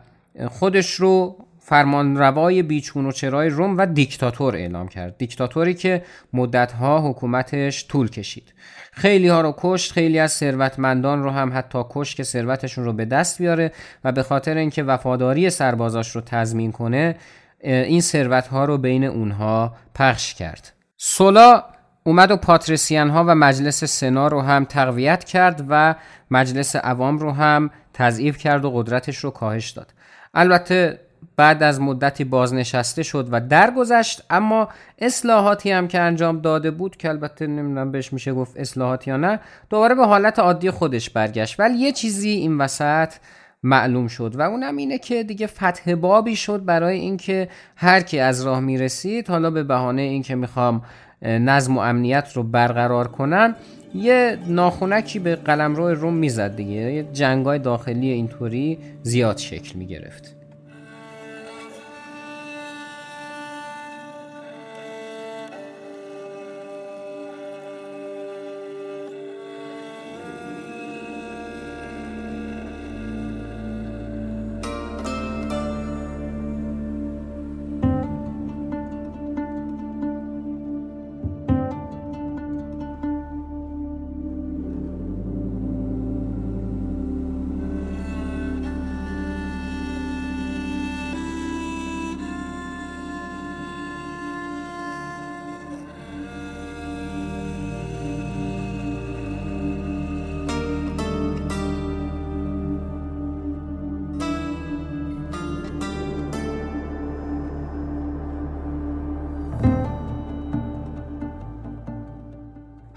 [0.48, 5.18] خودش رو فرمانروای بیچون و چرای روم و دیکتاتور اعلام کرد.
[5.18, 8.52] دیکتاتوری که مدتها حکومتش طول کشید.
[8.96, 13.04] خیلی ها رو کشت خیلی از ثروتمندان رو هم حتی کشت که ثروتشون رو به
[13.04, 13.72] دست بیاره
[14.04, 17.16] و به خاطر اینکه وفاداری سربازاش رو تضمین کنه
[17.60, 20.72] این ثروت ها رو بین اونها پخش کرد.
[20.96, 21.64] سولا
[22.04, 25.94] اومد و پاتریسیان ها و مجلس سنا رو هم تقویت کرد و
[26.30, 29.94] مجلس عوام رو هم تضعیف کرد و قدرتش رو کاهش داد.
[30.34, 31.00] البته
[31.36, 34.68] بعد از مدتی بازنشسته شد و درگذشت اما
[34.98, 39.40] اصلاحاتی هم که انجام داده بود که البته نمی‌دونم بهش میشه گفت اصلاحات یا نه
[39.70, 41.60] دوباره به حالت عادی خودش برگشت.
[41.60, 43.12] ولی یه چیزی این وسط
[43.62, 48.46] معلوم شد و اونم اینه که دیگه فتح بابی شد برای اینکه هر کی از
[48.46, 50.82] راه می‌رسید حالا به بهانه اینکه می‌خوام
[51.22, 53.54] نظم و امنیت رو برقرار کنم
[53.94, 56.72] یه ناخونکی به قلمرو روم می‌زد دیگه.
[56.72, 60.35] یه جنگای داخلی اینطوری زیاد شکل می‌گرفت.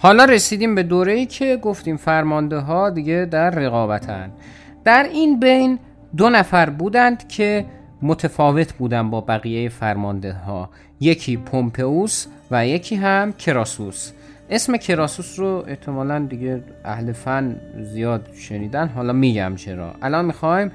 [0.02, 4.32] حالا رسیدیم به دوره ای که گفتیم فرمانده ها دیگه در رقابتن.
[4.84, 5.80] در این بین
[6.18, 7.66] دو نفر بودند که
[8.02, 14.12] متفاوت بودن با بقیه فرمانده ها یکی پومپئوس و یکی هم کراسوس.
[14.50, 19.94] اسم کراسوس رو احتمالا دیگه اهل فن زیاد شنیدن حالا میگم چرا.
[20.02, 20.72] الان می‌خوایم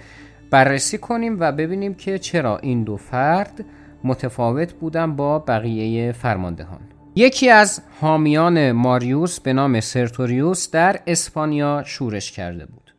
[0.51, 3.65] بررسی کنیم و ببینیم که چرا این دو فرد
[4.05, 6.81] متفاوت بودن با بقیه فرماندهان.
[7.17, 12.95] یکی از حامیان ماریوس به نام سرتوریوس در اسپانیا شورش کرده بود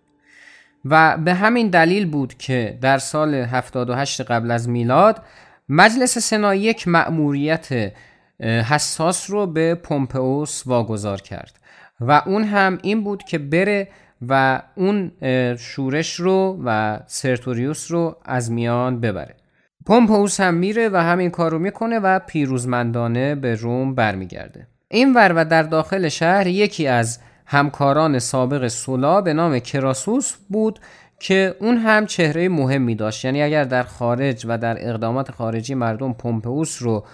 [0.85, 5.21] و به همین دلیل بود که در سال 78 قبل از میلاد
[5.69, 7.93] مجلس سنا یک مأموریت
[8.39, 11.59] حساس رو به پومپئوس واگذار کرد
[12.01, 13.87] و اون هم این بود که بره
[14.29, 15.11] و اون
[15.57, 19.35] شورش رو و سرتوریوس رو از میان ببره.
[19.85, 24.67] پومپوس هم میره و همین کار رو می‌کنه و پیروزمندانه به روم برمیگرده.
[24.87, 30.79] این ور و در داخل شهر یکی از همکاران سابق سولا به نام کراسوس بود
[31.19, 33.25] که اون هم چهره مهمی داشت.
[33.25, 37.05] یعنی اگر در خارج و در اقدامات خارجی مردم پومپئوس رو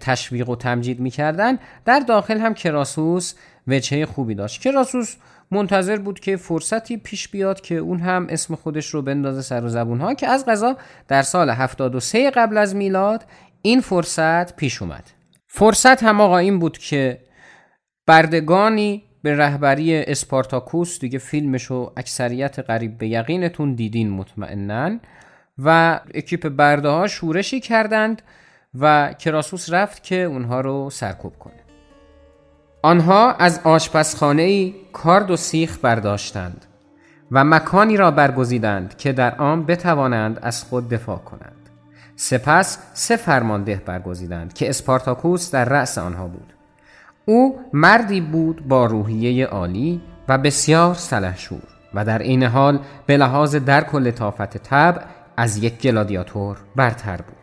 [0.00, 3.34] تشویق و تمجید می‌کردن در داخل هم کراسوس
[3.66, 4.60] وجهه خوبی داشت.
[4.60, 5.16] کراسوس
[5.50, 9.68] منتظر بود که فرصتی پیش بیاد که اون هم اسم خودش رو بندازه سر و
[9.68, 10.76] زبون ها که از غذا
[11.08, 13.24] در سال 73 قبل از میلاد
[13.62, 15.10] این فرصت پیش اومد.
[15.46, 17.20] فرصت هم آقا این بود که
[18.06, 25.00] بردگانی به رهبری اسپارتاکوس دیگه فیلمش و اکثریت قریب به یقینتون دیدین مطمئنن
[25.58, 28.22] و اکیپ برده ها شورشی کردند
[28.80, 31.65] و کراسوس رفت که اونها رو سرکوب کنه.
[32.86, 36.66] آنها از آشپزخانه کارد و سیخ برداشتند
[37.32, 41.70] و مکانی را برگزیدند که در آن بتوانند از خود دفاع کنند.
[42.16, 46.52] سپس سه فرمانده برگزیدند که اسپارتاکوس در رأس آنها بود.
[47.24, 53.56] او مردی بود با روحیه عالی و بسیار سلحشور و در این حال به لحاظ
[53.56, 55.02] درک و لطافت طبع
[55.36, 57.35] از یک گلادیاتور برتر بود.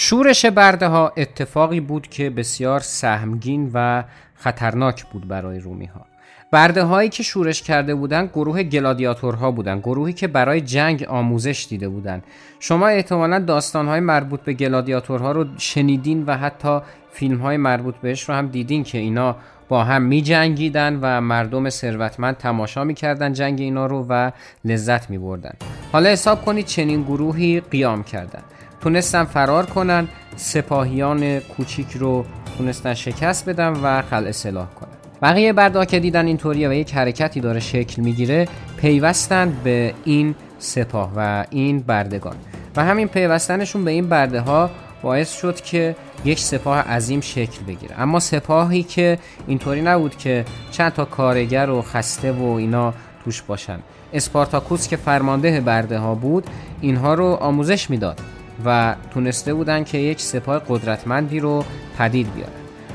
[0.00, 6.06] شورش برده ها اتفاقی بود که بسیار سهمگین و خطرناک بود برای رومی ها
[6.52, 11.88] برده هایی که شورش کرده بودند گروه گلادیاتورها بودند گروهی که برای جنگ آموزش دیده
[11.88, 12.24] بودند
[12.60, 16.80] شما احتمالا داستان های مربوط به گلادیاتورها رو شنیدین و حتی
[17.12, 19.36] فیلم های مربوط بهش رو هم دیدین که اینا
[19.68, 24.30] با هم می جنگیدن و مردم ثروتمند تماشا می کردن جنگ اینا رو و
[24.64, 25.52] لذت می بردن.
[25.92, 28.42] حالا حساب کنید چنین گروهی قیام کردن.
[28.80, 32.24] تونستن فرار کنن سپاهیان کوچیک رو
[32.58, 34.88] تونستن شکست بدن و خلع سلاح کنن.
[35.22, 41.12] بقیه بردا که دیدن اینطوریه و یک حرکتی داره شکل می‌گیره پیوستند به این سپاه
[41.16, 42.36] و این بردگان.
[42.76, 44.70] و همین پیوستنشون به این برده ها
[45.02, 48.00] باعث شد که یک سپاه عظیم شکل بگیره.
[48.00, 53.78] اما سپاهی که اینطوری نبود که چند تا کارگر و خسته و اینا توش باشن.
[54.12, 56.46] اسپارتاکوس که فرمانده برده ها بود
[56.80, 58.20] اینها رو آموزش می‌داد.
[58.64, 61.64] و تونسته بودن که یک سپاه قدرتمندی رو
[61.98, 62.52] پدید بیارن.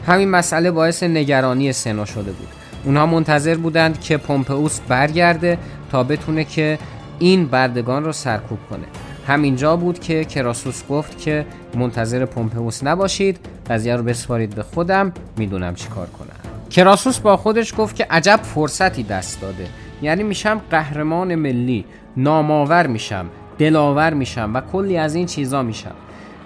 [0.07, 2.47] همین مسئله باعث نگرانی سنا شده بود.
[2.83, 5.57] اونها منتظر بودند که پومپئوس برگرده
[5.91, 6.79] تا بتونه که
[7.19, 8.85] این بردگان رو سرکوب کنه.
[9.27, 11.45] همینجا بود که کراسوس گفت که
[11.75, 16.35] منتظر پومپئوس نباشید قضیه رو بسپارید به خودم می‌دونم چی کار کنم.
[16.69, 19.67] کراسوس با خودش گفت که عجب فرصتی دست داده.
[20.01, 21.85] یعنی میشم قهرمان ملی
[22.17, 23.25] نامآور میشم.
[23.63, 25.95] دلاور میشم و کلی از این چیزا میشم.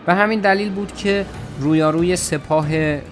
[0.06, 1.26] به همین دلیل بود که
[1.60, 2.68] رویاروی سپاه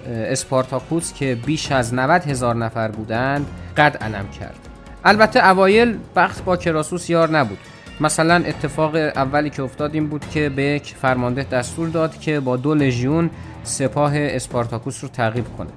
[0.08, 4.60] اسپارتاکوس که بیش از 90 هزار نفر بودند قد علم کرد.
[5.06, 7.58] البته اوایل وقت با کراسوس یار نبود.
[8.00, 12.58] مثلا اتفاق اولی که افتاد این بود که به یک فرمانده دستور داد که با
[12.58, 13.30] دو لژیون
[13.63, 15.70] سپاه اسپارتاکوس رو تعقیب کنه.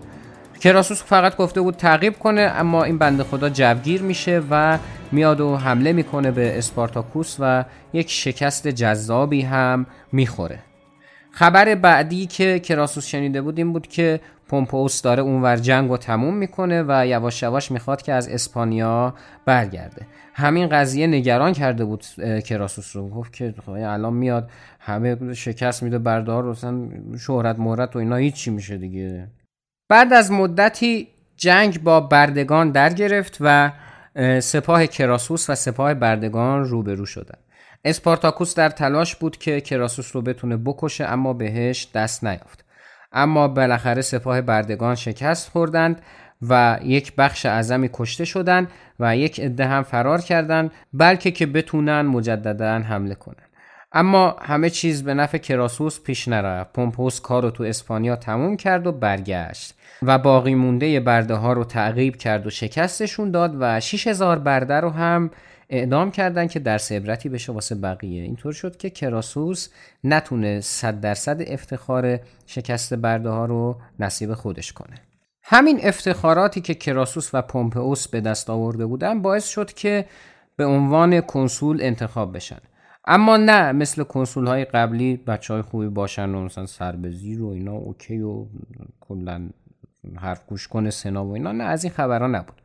[0.61, 4.79] کراسوس فقط گفته بود تعقیب کنه اما این بنده خدا جوگیر میشه و
[5.13, 10.59] میاد و حمله می‌کنه به اسپارتاکوس و یک شکست جذابی هم می‌خوره.
[11.31, 16.35] خبر بعدی که کراسوس شنیده بود این بود که پومپوس داره اونور جنگ رو تموم
[16.35, 20.07] می‌کنه و یواش یواش می‌خواد که از اسپانیا برگرده.
[20.35, 22.05] همین قضیه نگران کرده بود
[22.45, 23.09] کراسوس رو.
[23.09, 26.55] گفت که خب الان میاد همه شکست میده بردار رو
[27.19, 29.29] شهرت مهرت و اینا هیچی میشه دیگه.
[29.89, 33.73] بعد از مدتی جنگ با بردگان در گرفت و
[34.41, 37.39] سپاه کراسوس و سپاه بردگان روبرو شدند.
[37.85, 42.65] اسپارتاکوس در تلاش بود که کراسوس رو بتونه بکشه اما بهش دست نیافت.
[43.13, 46.03] اما بالاخره سپاه بردگان شکست خوردند
[46.49, 48.71] و یک بخش اعظمی کشته شدند
[49.01, 53.49] و یک عده هم فرار کردند بلکه که بتونن مجددا حمله کنند.
[53.93, 56.73] اما همه چیز به نفع کراسوس پیش نرفت.
[56.73, 59.78] پومپوس کار تو اسپانیا تموم کرد و برگشت.
[60.03, 64.91] و باقی مونده برده ها رو تعقیب کرد و شکستشون داد و 6000 برده رو
[64.91, 65.31] هم
[65.71, 68.23] اعدام کردن که درس عبرتی بشه واسه بقیه.
[68.23, 69.69] اینطور شد که کراسوس
[70.05, 74.95] نتونه 100 درصد افتخار شکست برده ها رو نصیب خودش کنه.
[75.43, 80.05] همین افتخاراتی که کراسوس و پومپئوس به دست آورده بودن باعث شد که
[80.57, 82.59] به عنوان کنسول انتخاب بشن.
[83.07, 87.43] اما نه مثل کنسول های قبلی بچه های خوبی باشن و مثلا سر به زیر
[87.43, 88.47] و اینا اوکی و
[89.01, 89.49] کلا
[90.17, 91.53] حرف گوش کنه سنا و اینا.
[91.53, 92.63] نه از این خبرها نبود.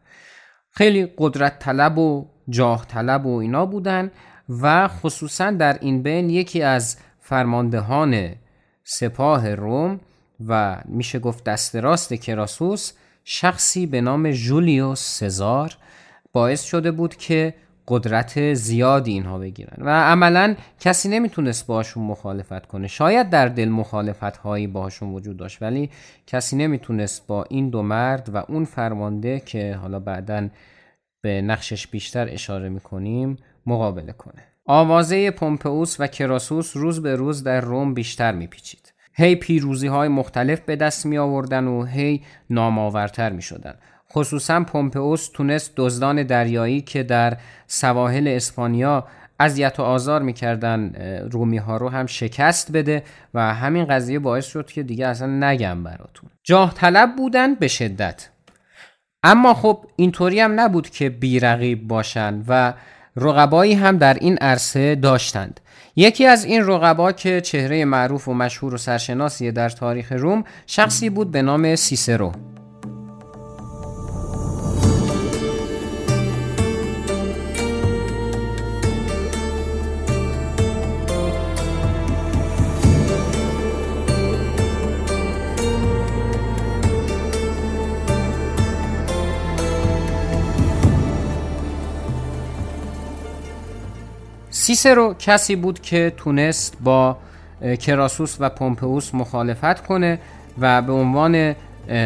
[0.72, 4.12] خیلی قدرت طلب و جاه طلب و اینا بودن
[4.50, 8.36] و خصوصا در این بین یکی از فرماندهان
[8.84, 10.00] سپاه روم
[10.48, 12.92] و میشه گفت دست راست کراسوس
[13.24, 15.78] شخصی به نام جولیوس سزار
[16.34, 17.54] باعث شده بود که
[17.88, 19.76] قدرت زیادی اینها بگیرن.
[19.80, 22.88] و عملا کسی نمی‌تونست باشون مخالفت کنه.
[22.88, 25.90] شاید در دل مخالفت هایی باشون وجود داشت ولی
[26.28, 30.50] کسی نمی‌تونست با این دو مرد و اون فرمانده که حالا بعدا
[31.22, 34.44] به نقشش بیشتر اشاره می‌کنیم مقابله کنه.
[34.66, 38.94] آوازه پومپئوس و کراسوس روز به روز در روم بیشتر میپیچید.
[39.16, 43.74] هی پیروزی های مختلف به دست می آوردن و هی نامآورتر می شدن.
[44.16, 47.38] خصوصا پومپئوس تونست دزدان دریایی که در
[47.68, 49.08] سواحل اسپانیا
[49.40, 50.94] اذیت و آزار می‌کردن
[51.32, 53.04] رومی ها رو هم شکست بده
[53.34, 56.30] و همین قضیه باعث شد که دیگه اصلا نگم براتون.
[56.44, 58.30] جاه طلب بودن به شدت.
[59.24, 62.74] اما خب اینطوری هم نبود که بیرقیب باشن و
[63.16, 65.60] رقبایی هم در این عرصه داشتند.
[65.96, 71.10] یکی از این رقبا که چهره معروف و مشهور و سرشناسی در تاریخ روم شخصی
[71.10, 72.53] بود به نام سیسرو.
[94.64, 97.18] سیسرو کسی بود که تونست با
[97.80, 100.20] کراسوس و پومپئوس مخالفت کنه
[100.60, 101.56] و به عنوان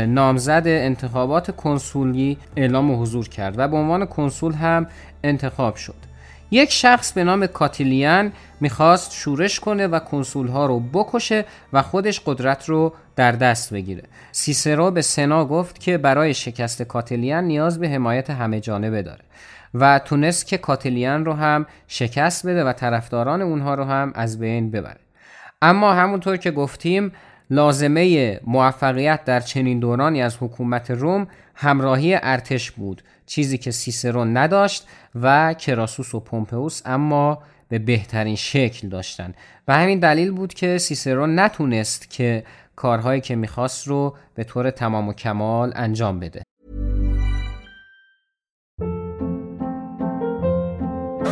[0.08, 4.88] نامزد انتخابات کنسولی اعلام حضور کرد و به عنوان کنسول هم
[5.24, 5.96] انتخاب شد.
[6.52, 8.32] یک شخص به نام کاتیلیان
[8.62, 14.04] می‌خواست شورش کنه و کنسول ها رو بکشه و خودش قدرت رو در دست بگیره.
[14.32, 19.22] سیسرو به سنا گفت که برای شکست کاتیلیان نیاز به حمایت همه جانبه داره.
[19.74, 24.72] و تونست که کاتلیان رو هم شکست بده و طرفداران اونها رو هم از بین
[24.72, 25.00] ببره.
[25.62, 27.12] اما همونطور که گفتیم
[27.50, 34.88] لازمه موفقیت در چنین دورانی از حکومت روم همراهی ارتش بود چیزی که سیسرون نداشت
[35.16, 39.34] و کراسوس و پومپئوس اما به بهترین شکل داشتن.
[39.68, 42.44] و همین دلیل بود که سیسرون نتونست که
[42.76, 46.44] کارهایی که می‌خواست رو به طور تمام و کمال انجام بده.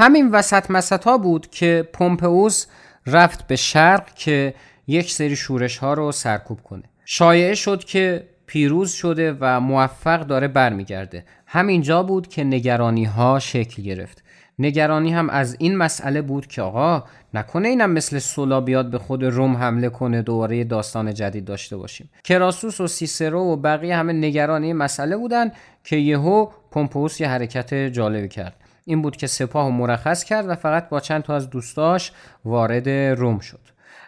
[0.00, 2.66] همین وسط مسط بود که پومپئوس
[3.06, 4.54] رفت به شرق که
[4.86, 6.82] یک سری شورش ها رو سرکوب کنه.
[7.04, 11.24] شایعه شد که پیروز شده و موفق داره برمیگرده.
[11.46, 14.22] همینجا بود که نگرانی ها شکل گرفت.
[14.58, 19.24] نگرانی هم از این مسئله بود که آقا نکنه اینم مثل سولا بیاد به خود
[19.24, 22.10] روم حمله کنه دوباره داستان جدید داشته باشیم.
[22.24, 25.52] کراسوس و سیسرو و بقیه همه نگرانی مسئله بودن
[25.84, 28.69] که یهو پومپوس یه حرکت جالبی کرد.
[28.90, 32.12] این بود که سپاه و مرخص کرد و فقط با چند تا از دوستاش
[32.44, 33.60] وارد روم شد.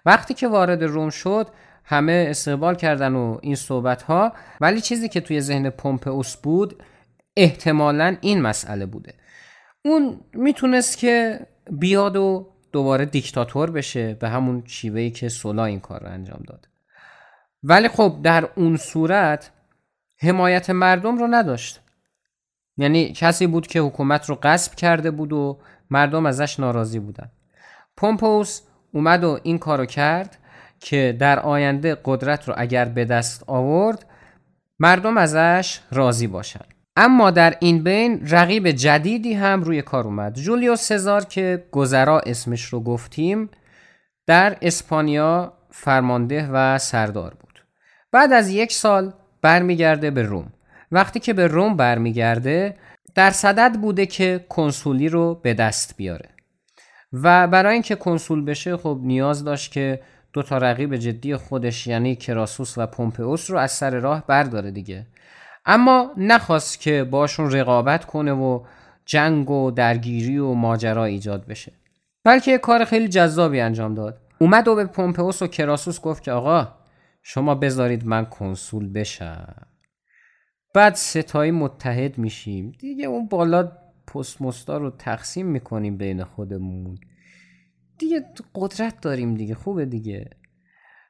[0.06, 1.48] وقتی که وارد روم شد
[1.84, 6.82] همه استقبال کردن و این صحبت ها ولی چیزی که توی ذهن پومپئوس بود
[7.36, 9.14] احتمالا این مسئله بوده.
[9.84, 16.00] اون می‌تونست که بیاد و دوباره دیکتاتور بشه به همون شیوهی که سولا این کار
[16.00, 16.68] رو انجام داد.
[17.62, 19.50] ولی خب در اون صورت
[20.22, 21.81] حمایت مردم رو نداشت.
[22.82, 25.58] یعنی کسی بود که حکومت رو غصب کرده بود و
[25.90, 27.30] مردم ازش ناراضی بودن.
[27.96, 28.60] پومپوس
[28.92, 30.38] اومد و این کارو کرد
[30.80, 34.06] که در آینده قدرت رو اگر به دست آورد
[34.78, 36.64] مردم ازش راضی باشن.
[36.96, 40.34] اما در این بین رقیب جدیدی هم روی کار اومد.
[40.34, 43.50] جولیو سزار که گذرا اسمش رو گفتیم
[44.26, 47.64] در اسپانیا فرمانده و سردار بود.
[48.12, 49.12] بعد از یک سال
[49.42, 50.52] برمیگرده به روم.
[50.92, 52.76] وقتی که به روم برمیگرده
[53.14, 56.28] در صدد بوده که کنسولی رو به دست بیاره.
[57.12, 60.00] و برای اینکه کنسول بشه خب نیاز داشت که
[60.32, 65.06] دو تا رقیب جدی خودش یعنی کراسوس و پومپئوس رو از سر راه برداره دیگه.
[65.66, 68.64] اما نخواست که باشون رقابت کنه و
[69.04, 71.72] جنگ و درگیری و ماجرا ایجاد بشه.
[72.24, 74.20] بلکه کار خیلی جذابی انجام داد.
[74.38, 76.68] اومد و به پومپئوس و کراسوس گفت که آقا
[77.22, 79.71] شما بذارید من کنسول بشم.
[80.74, 82.72] بعد ستایی متحد میشیم.
[82.78, 83.72] دیگه اون بالا
[84.06, 86.98] پست مستا رو تقسیم می‌کنیم بین خودمون.
[87.98, 90.30] دیگه قدرت داریم دیگه خوبه دیگه.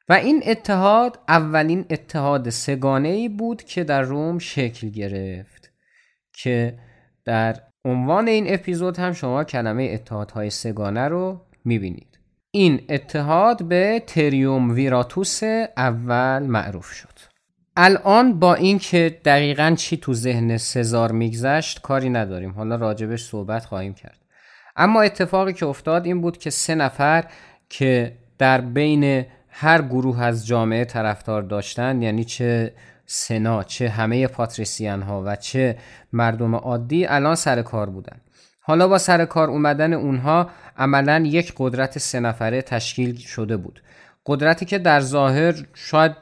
[0.08, 5.72] و این اتحاد اولین اتحاد سگانه ای بود که در روم شکل گرفت
[6.32, 6.78] که
[7.24, 12.18] در عنوان این اپیزود هم شما کلمه اتحادهای سگانه رو می‌بینید.
[12.50, 15.42] این اتحاد به تریوم ویراتوس
[15.76, 17.32] اول معروف شد.
[17.76, 22.52] الان با اینکه دقیقا چی تو ذهن سزار میگذشت کاری نداریم.
[22.52, 24.18] حالا راجبش صحبت خواهیم کرد.
[24.76, 27.24] اما اتفاقی که افتاد این بود که سه نفر
[27.68, 32.72] که در بین هر گروه از جامعه طرفدار داشتن یعنی چه
[33.06, 35.76] سنا چه همه پاتریسیان ها و چه
[36.12, 38.16] مردم عادی الان سر کار بودن.
[38.60, 43.82] حالا با سر کار اومدن اونها عملا یک قدرت سه نفره تشکیل شده بود.
[44.26, 46.12] قدرتی که در ظاهر شاید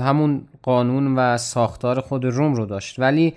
[0.00, 2.98] همون قانون و ساختار خود روم رو داشت.
[2.98, 3.34] ولی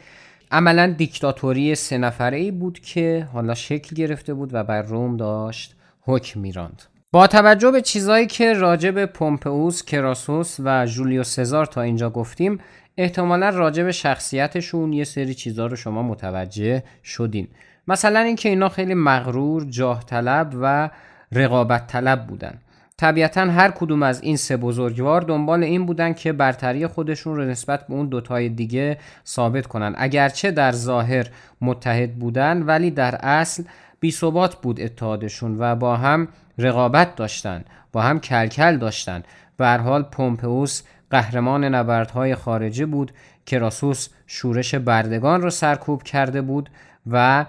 [0.51, 5.75] عملا دیکتاتوری سه نفره ای بود که حالا شکل گرفته بود و بر روم داشت
[6.01, 6.83] حکم میراند.
[7.11, 12.59] با توجه به چیزایی که راجع به پومپئوس، کراسوس و جولیو سزار تا اینجا گفتیم
[12.97, 17.47] احتمالا راجع به شخصیتشون یه سری چیزها رو شما متوجه شدین.
[17.87, 20.89] مثلا اینکه اینا خیلی مغرور، جاه طلب و
[21.31, 22.61] رقابت طلب بودن.
[22.97, 27.87] طبیعتا هر کدوم از این سه بزرگوار دنبال این بودن که برتری خودشون رو نسبت
[27.87, 29.95] به اون دوتای دیگه ثابت کنن.
[29.97, 31.27] اگرچه در ظاهر
[31.61, 33.63] متحد بودن ولی در اصل
[33.99, 36.27] بی ثبات بود اتحادشون و با هم
[36.57, 39.23] رقابت داشتن با هم کلکل داشتن.
[39.57, 43.11] به حال پومپئوس قهرمان نبردهای خارجه بود
[43.45, 46.69] کراسوس شورش بردگان رو سرکوب کرده بود
[47.11, 47.45] و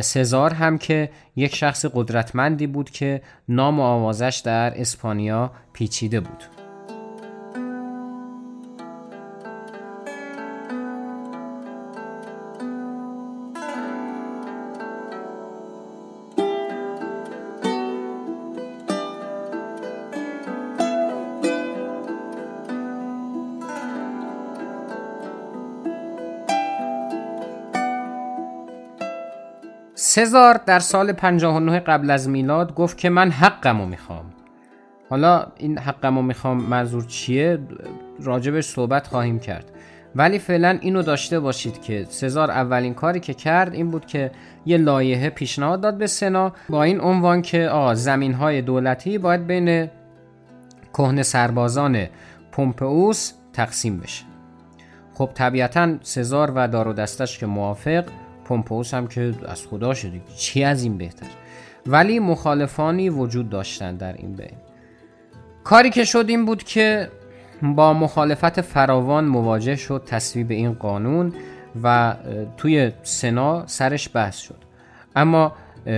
[0.00, 6.51] سزار هم که یک شخص قدرتمندی بود که نام و آوازش در اسپانیا پیچیده بود.
[30.04, 34.24] سزار در سال 59 قبل از میلاد گفت که من حقمو می‌خوام.
[35.10, 37.58] حالا این حقمو می‌خوام منظور چیه؟
[38.20, 39.70] راجبش صحبت خواهیم کرد.
[40.16, 44.30] ولی فعلا اینو داشته باشید که سزار اولین کاری که کرد این بود که
[44.66, 49.46] یه لایحه پیشنهاد داد به سنا با این عنوان که آقا زمین های دولتی باید
[49.46, 49.90] بین
[50.92, 52.06] کهنه سربازان
[52.52, 54.24] پومپئوس تقسیم بشه.
[55.14, 58.04] خب طبیعتا سزار و دار و دستش که موافق
[58.52, 60.20] پومپوس هم که از خدا شده.
[60.36, 61.26] چی از این بهتر؟
[61.86, 64.56] ولی مخالفانی وجود داشتن در این بین.
[65.64, 67.08] کاری که شد این بود که
[67.62, 71.32] با مخالفت فراوان مواجه شد تصویب این قانون
[71.82, 72.16] و
[72.56, 74.58] توی سنا سرش بحث شد.
[75.16, 75.52] اما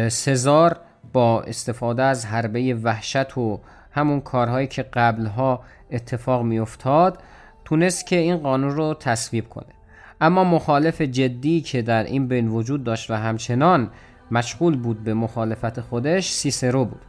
[0.08, 0.80] سزار
[1.12, 7.18] با استفاده از حربه وحشت و همون کارهایی که قبلها اتفاق میافتاد
[7.64, 9.73] تونست که این قانون رو تصویب کنه.
[10.20, 13.90] اما مخالف جدی که در این بین وجود داشت و همچنان
[14.30, 17.00] مشغول بود به مخالفت خودش سیسرو بود.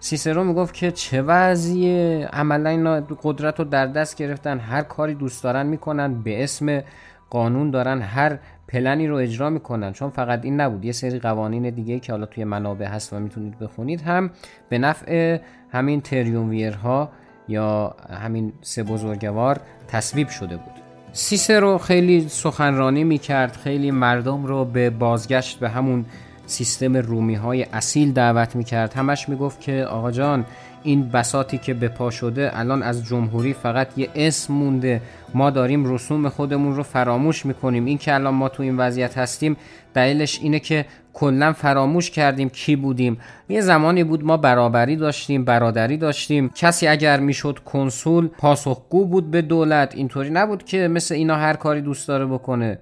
[0.00, 5.44] سیسرو می‌گفت که چه وضعیه؟ عملا اینا قدرت رو در دست گرفتن هر کاری دوست
[5.44, 6.82] دارن می‌کنن به اسم
[7.30, 8.38] قانون دارن هر
[8.68, 9.92] پلنی رو اجرا می‌کنن.
[9.92, 13.58] چون فقط این نبود یه سری قوانین دیگه که حالا توی منابع هست و می‌تونید
[13.58, 14.30] بخونید هم
[14.68, 15.38] به نفع
[15.72, 17.10] همین تریومویرها
[17.48, 20.89] یا همین سه بزرگوار تصویب شده بود.
[21.12, 26.04] سیسرو خیلی سخنرانی می‌کرد خیلی مردم رو به بازگشت به همون
[26.46, 28.94] سیستم رومی های اصیل دعوت می‌کرد.
[28.94, 30.44] همش می‌گفت که آقا جان
[30.82, 35.02] این بساتی که به پا شده الان از جمهوری فقط یه اسم مونده.
[35.34, 37.84] ما داریم رسوم خودمون رو فراموش می‌کنیم.
[37.84, 39.56] این که الان ما تو این وضعیت هستیم
[39.94, 43.18] دلیلش اینه که کلا فراموش کردیم کی بودیم.
[43.48, 46.50] یه زمانی بود ما برابری داشتیم برادری داشتیم.
[46.54, 49.94] کسی اگر می‌شد کنسول پاسخگو بود به دولت.
[49.94, 52.78] اینطوری نبود که مثل اینا هر کاری دوست داره بکنه.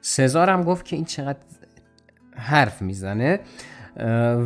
[0.00, 1.38] سزار هم گفت که این چقدر
[2.36, 3.40] حرف می‌زنه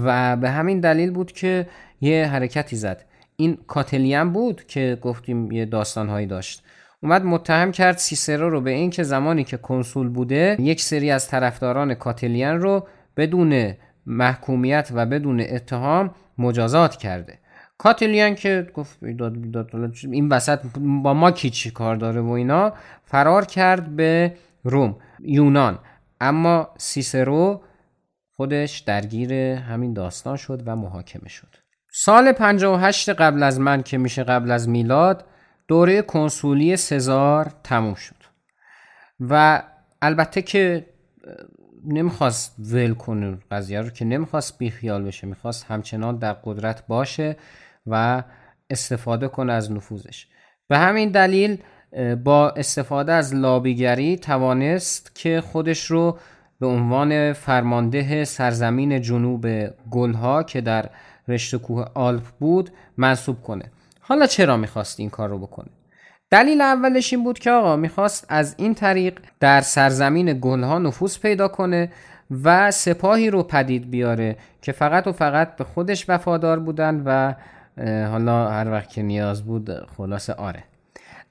[0.05, 1.67] و به همین دلیل بود که
[2.01, 3.05] یه حرکتی زد.
[3.37, 6.63] این کاتلیان بود که گفتیم یه داستانهایی داشت.
[7.03, 11.29] اومد متهم کرد سیسرو رو به این که زمانی که کنسول بوده یک سری از
[11.29, 12.87] طرفداران کاتلیان رو
[13.17, 13.75] بدون
[14.07, 17.39] محکومیت و بدون اتهام مجازات کرده.
[17.79, 18.99] کاتلیان که گفت
[20.03, 22.73] این وسط با ما کی چی کار داره و اینا
[23.05, 25.79] فرار کرد به روم یونان.
[26.21, 27.63] اما سیسرو
[28.37, 31.57] خودش درگیر همین داستان شد و محاکمه شد.
[31.93, 35.25] سال 58 قبل از من که میشه قبل از میلاد
[35.69, 38.15] دوره کنسولی سزار تموم شد.
[39.21, 39.63] و
[40.03, 40.87] البته که
[41.85, 47.37] نمی‌خواست ول کنه قضیه رو که نمی‌خواست بیخیال بشه می‌خواست همچنان در قدرت باشه
[47.87, 48.23] و
[48.71, 50.27] استفاده کنه از نفوذش.
[50.69, 51.59] به همین دلیل
[52.25, 56.19] با استفاده از لابیگری توانست که خودش رو
[56.61, 59.47] به عنوان فرمانده سرزمین جنوب
[59.91, 60.91] گلها که در
[61.29, 63.65] رشته کوه آلپ بود منصوب کنه.
[64.01, 65.69] حالا چرا می‌خواست این کار رو بکنه؟
[66.33, 71.49] دلیل اولش این بود که آقا می‌خواست از این طریق در سرزمین گلها نفوذ پیدا
[71.49, 71.93] کنه
[72.45, 77.35] و سپاهی رو پدید بیاره که فقط و فقط به خودش وفادار بودن و
[78.07, 80.65] حالا هر وقت که نیاز بود خلاص آره.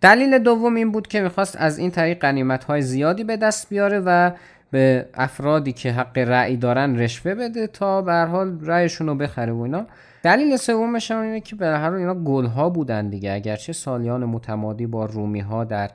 [0.02, 4.00] دلیل دوم این بود که می‌خواست از این طریق قنیمت های زیادی به دست بیاره
[4.06, 4.32] و
[4.72, 9.62] به افرادی که حق رأی دارن رشوه بده تا به حال رأیشون رو بخره و
[9.62, 9.86] اینا.
[10.24, 13.32] دلیل سومش هم اینه که به هر اینا گل ها بودن دیگه.
[13.32, 15.92] اگرچه سالیان متمادی با رومی ها در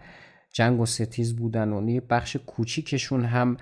[0.53, 3.57] جنگ و ستیز بودن و یه بخش کوچیکشون هم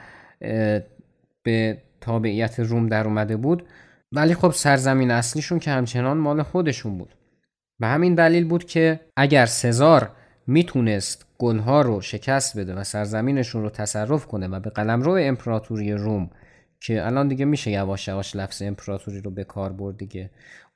[1.42, 3.66] به تابعیت روم در اومده بود
[4.12, 7.14] ولی خب سرزمین اصلیشون که همچنان مال خودشون بود.
[7.78, 10.10] به همین دلیل بود که اگر سزار
[10.46, 16.30] می‌تونست گلها رو شکست بده و سرزمینشون رو تصرف کنه و به قلمرو امپراتوری روم
[16.80, 20.30] که الان دیگه میشه یواش یواش لفظ امپراتوری رو به کار برد دیگه.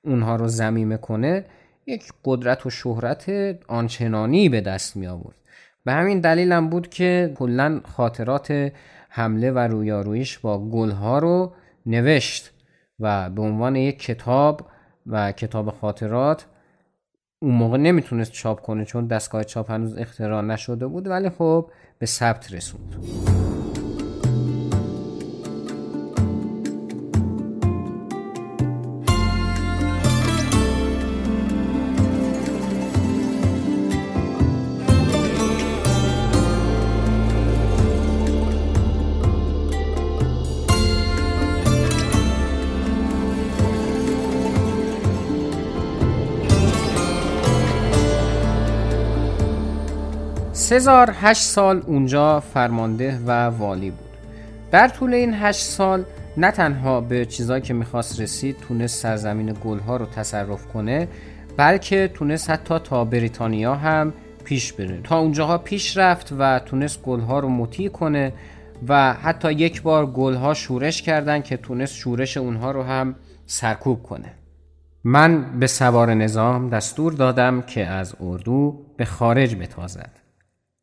[0.04, 1.44] اونها رو زمیمه کنه
[1.86, 3.28] یک قدرت و شهرت
[3.68, 5.36] آنچنانی به دست می آورد.
[5.84, 8.72] به همین دلیل هم بود که کلا خاطرات
[9.08, 11.52] حمله و رویارویش با گلها رو
[11.86, 12.50] نوشت
[13.00, 14.66] و به عنوان یک کتاب
[15.06, 16.46] و کتاب خاطرات
[17.42, 22.06] اون موقع نمی‌تونست چاپ کنه چون دستگاه چاپ هنوز اختراع نشده بود ولی خب به
[22.06, 22.94] ثبت رسوند.
[50.68, 54.08] سزار هشت سال اونجا فرمانده و والی بود.
[54.70, 56.04] در طول این هشت سال
[56.36, 61.08] نه تنها به چیزایی که می‌خواست رسید تونست سرزمین گلها رو تصرف کنه
[61.56, 64.12] بلکه تونست حتی تا بریتانیا هم
[64.44, 65.00] پیش بره.
[65.04, 68.32] تا اونجاها پیش رفت و تونست گلها رو مطیع کنه
[68.88, 73.14] و حتی یک بار گلها شورش کردن که تونست شورش اونها رو هم
[73.46, 74.34] سرکوب کنه.
[75.04, 80.27] من به سوار نظام دستور دادم که از اردو به خارج بتازد.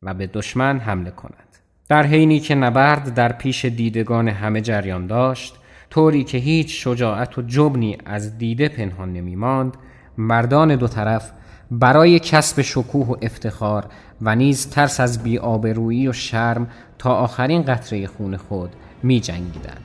[0.02, 1.56] و به دشمن حمله کند
[1.88, 5.56] در حینی که نبرد در پیش دیدگان همه جریان داشت
[5.90, 9.76] طوری که هیچ شجاعت و جبنی از دیده پنهان نمی ماند
[10.18, 11.32] مردان دو طرف
[11.70, 13.86] برای کسب شکوه و افتخار
[14.22, 16.66] و نیز ترس از بیآبرویی و شرم
[16.98, 18.70] تا آخرین قطره خون خود
[19.02, 19.84] می جنگیدند.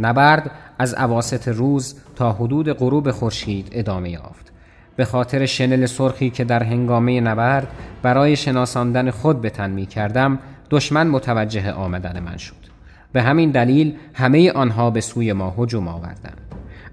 [0.00, 4.45] نبرد از عواست روز تا حدود غروب خورشید ادامه یافت
[4.96, 7.68] به خاطر شنل سرخی که در هنگامه نبرد
[8.02, 10.38] برای شناساندن خود به تن می کردم
[10.70, 12.54] دشمن متوجه آمدن من شد.
[13.12, 16.40] به همین دلیل همه آنها به سوی ما هجوم آوردند.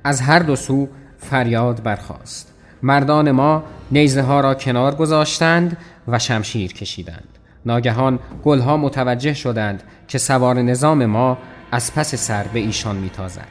[0.04, 0.88] از هر دو سو
[1.18, 2.54] فریاد برخاست.
[2.84, 5.78] مردان ما نیزه ها را کنار گذاشتند
[6.08, 7.28] و شمشیر کشیدند.
[7.66, 11.38] ناگهان گلها متوجه شدند که سوار نظام ما
[11.72, 13.48] از پس سر به ایشان میتازد.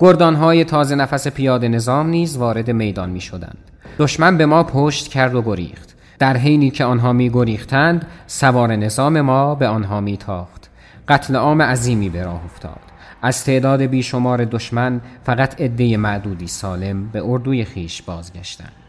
[0.00, 5.34] گردانهای تازه نفس پیاده نظام نیز وارد میدان می شدند دشمن به ما پشت کرد
[5.34, 5.96] و گریخت.
[6.18, 10.70] در حینی که آنها می گریختند سوار نظام ما به آنها می تاخت
[11.08, 12.80] قتل عام عظیمی به راه افتاد.
[13.22, 18.81] از تعداد بیشمار دشمن فقط عده معدودی سالم به اردوی خیش بازگشتند.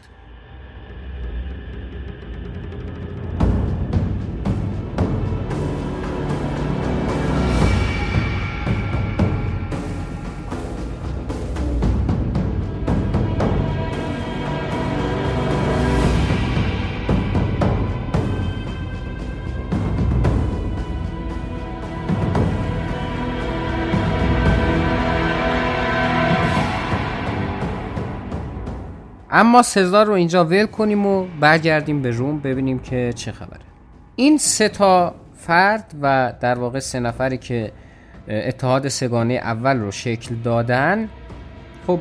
[29.54, 33.60] اما سزار رو اینجا ول کنیم و برگردیم به روم ببینیم که چه خبره.
[34.16, 37.72] این سه تا فرد و در واقع سه نفری که
[38.28, 41.08] اتحاد سگانه اول رو شکل دادن
[41.86, 42.00] خب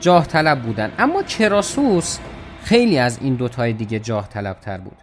[0.00, 0.92] جاه طلب بودن.
[0.98, 2.18] اما کراسوس
[2.62, 4.96] خیلی از این دوتای دیگه جاه طلب تر بود.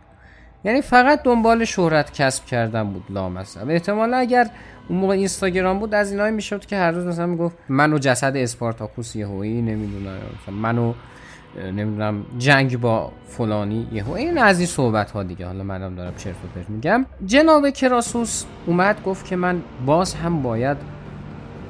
[0.64, 3.70] یعنی فقط دنبال شهرت کسب کردن بود لامصب.
[3.70, 4.50] احتمالا اگر
[4.88, 9.16] اون موقع اینستاگرام بود از اینایی می‌شد که هر روز مثلا می‌گفت منو جسد اسپارتاکوس
[9.16, 10.18] یهویی نمی‌دونم
[10.62, 10.94] منو
[11.64, 15.46] نمی‌دونم جنگ با فلانی یهو این از این صحبت ها دیگه.
[15.46, 17.06] حالا منم دارم چرت و پرت میگم.
[17.26, 20.78] جناب کراسوس اومد گفت که من باز هم باید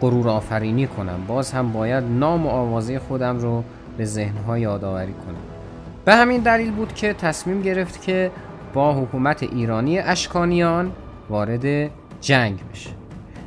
[0.02, 1.20] غرور آفرینی کنم.
[1.28, 3.64] باز هم باید نام و آوازه خودم رو
[3.98, 5.36] به ذهنها یادآوری کنم.
[6.06, 8.32] به همین دلیل بود که تصمیم گرفت که
[8.74, 10.92] با حکومت ایرانی اشکانیان
[11.30, 12.90] وارد جنگ بشه.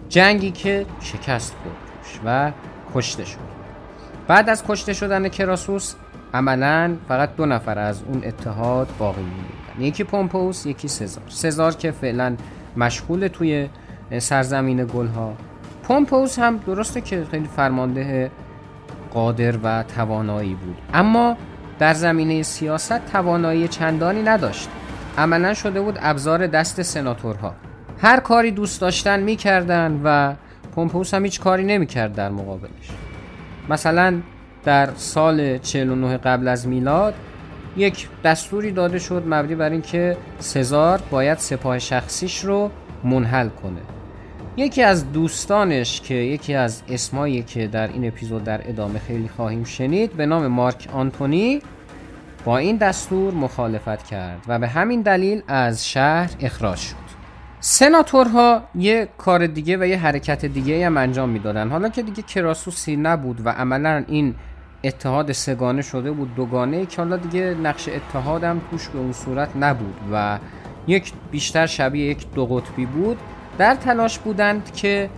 [0.09, 1.77] جنگی که شکست خورد
[2.25, 2.53] و
[2.95, 3.39] کشته شد.
[4.29, 5.95] بعد از کشته شدن کراسوس
[6.35, 11.25] عملا فقط دو نفر از اون اتحاد باقی موندن یکی پومپوس یکی سزار.
[11.29, 12.37] سزار که فعلا
[12.77, 13.69] مشغول توی
[14.19, 15.35] سرزمین گلها.
[15.83, 18.31] پومپوس هم درسته که خیلی فرمانده
[19.11, 20.77] قادر و توانایی بود.
[20.95, 21.37] اما
[21.79, 24.69] در زمینه سیاست توانایی چندانی نداشت.
[25.19, 27.55] عملا شده بود ابزار دست سناتورها.
[28.01, 30.35] هر کاری دوست داشتن می‌کردن و
[30.75, 32.91] پومپوس هم هیچ کاری نمی‌کرد در مقابلش.
[33.69, 34.21] مثلا
[34.69, 37.15] در سال 49 قبل از میلاد
[37.77, 42.71] یک دستوری داده شد مبنی بر اینکه سزار باید سپاه شخصیش رو
[43.05, 43.81] منحل کنه.
[44.57, 49.65] یکی از دوستانش که یکی از اسمایی که در این اپیزود در ادامه خیلی خواهیم
[49.65, 51.61] شنید به نام مارک آنتونی
[52.45, 57.09] با این دستور مخالفت کرد و به همین دلیل از شهر اخراج شد.
[57.61, 61.69] سناتورها یه کار دیگه و یه حرکت دیگه هم انجام می‌دادن.
[61.69, 64.35] حالا که دیگه کراسوسی نبود و عملا این
[64.85, 69.95] اتحاد سگانه شده بود دوگانه که حالا دیگه نقش اتحادم توش به اون صورت نبود
[70.13, 70.39] و
[70.87, 73.19] یک بیشتر شبیه یک دو قطبی بود.
[73.59, 75.11] در تلاش بودند که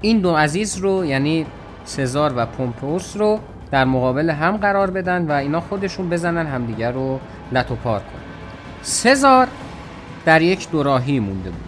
[0.00, 1.46] این دو عزیز رو یعنی
[1.84, 7.20] سزار و پومپوس رو در مقابل هم قرار بدن و اینا خودشون بزنن همدیگر رو
[7.52, 8.22] لط پار کنن.
[8.82, 9.48] سزار
[10.24, 11.60] در یک دوراهی مونده بود.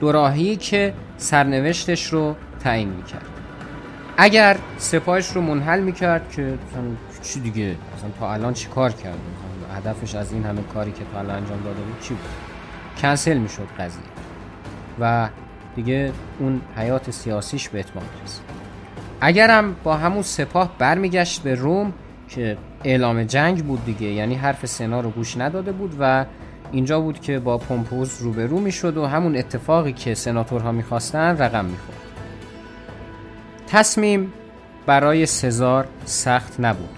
[0.00, 3.33] دوراهی که سرنوشتش رو تعیین می‌کرد.
[4.16, 6.84] اگر سپاهش رو منحل می‌کرد که مثلا
[7.22, 9.18] چی دیگه؟ مثلا تا الان چی کار کرد؟
[9.76, 12.30] هدفش از این همه کاری که تا الان انجام داده بود چی بود؟
[13.02, 14.02] کنسل می‌شد قضیه.
[15.00, 15.28] و
[15.76, 18.42] دیگه اون حیات سیاسیش به اتمام رسید
[19.20, 21.92] اگرم با همون سپاه برمیگشت به روم
[22.28, 26.24] که اعلام جنگ بود دیگه یعنی حرف سنا رو گوش نداده بود و
[26.72, 32.03] اینجا بود که با پومپوز روبرو می‌شد و همون اتفاقی که سناتورها می‌خواستن رقم می‌خورد.
[33.66, 34.32] تصمیم
[34.86, 36.96] برای سزار سخت نبود.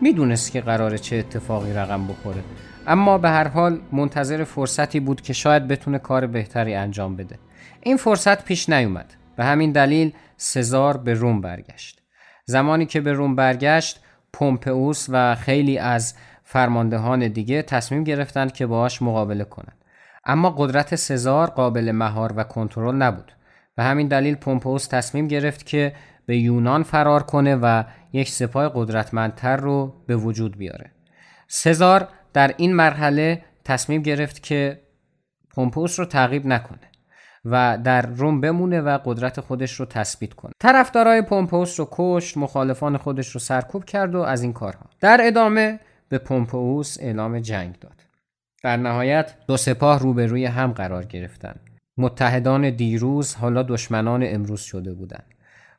[0.00, 2.42] می‌دونست که قراره چه اتفاقی رقم بخوره.
[2.86, 7.38] اما به هر حال منتظر فرصتی بود که شاید بتونه کار بهتری انجام بده.
[7.80, 9.14] این فرصت پیش نیومد.
[9.36, 12.00] به همین دلیل سزار به روم برگشت.
[12.44, 14.00] زمانی که به روم برگشت
[14.32, 19.76] پومپئوس و خیلی از فرماندهان دیگه تصمیم گرفتند که باهاش مقابله کنند.
[20.24, 23.32] اما قدرت سزار قابل مهار و کنترل نبود.
[23.76, 25.92] به همین دلیل پومپئوس تصمیم گرفت که
[26.26, 30.90] به یونان فرار کنه و یک سپاه قدرتمندتر رو به وجود بیاره.
[31.48, 34.80] سزار در این مرحله تصمیم گرفت که
[35.54, 36.78] پومپوس رو تعقیب نکنه
[37.44, 40.52] و در روم بمونه و قدرت خودش رو تثبیت کنه.
[40.60, 44.86] طرفدارای پومپوس رو کشت مخالفان خودش رو سرکوب کرد و از این کارها.
[45.00, 48.02] در ادامه به پومپوس اعلام جنگ داد.
[48.62, 51.71] در نهایت دو سپاه روبروی هم قرار گرفتند.
[52.02, 55.26] متحدان دیروز حالا دشمنان امروز شده بودند.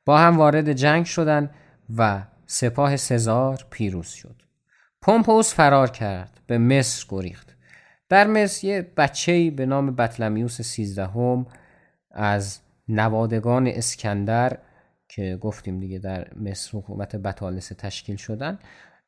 [0.06, 1.50] با هم وارد جنگ شدند
[1.98, 4.36] و سپاه سزار پیروز شد.
[5.02, 7.56] پومپوس فرار کرد به مصر گریخت.
[8.10, 11.46] در مصر یه بچه‌ای به نام بطلمیوس سیزدهم
[12.12, 14.58] از نوادگان اسکندر
[15.08, 18.60] که گفتیم دیگه در مصر حکومت بطالسه تشکیل شدن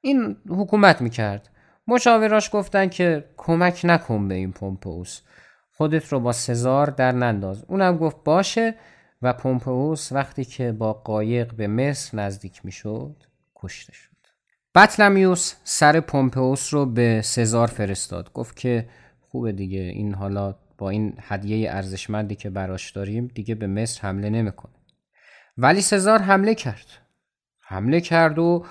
[0.01, 1.49] این حکومت می‌کرد.
[1.88, 5.22] مشاوراش گفتن که کمک نکن به این پومپوس.
[5.78, 7.66] خودت رو با سزار در ننداز.
[7.68, 8.76] اونم گفت باشه
[9.22, 13.24] و پومپوس وقتی که با قایق به مصر نزدیک می‌شد
[13.56, 14.16] کشته شد.
[14.76, 18.34] بطلمیوس سر پومپئوس رو به سزار فرستاد.
[18.34, 23.68] گفت که خوبه دیگه این حالا با این هدیه ارزشمندی که براش داریم دیگه به
[23.68, 24.74] مصر حمله نمی‌کنه.
[25.58, 26.86] ولی سزار حمله کرد.
[27.60, 28.66] حمله کرد و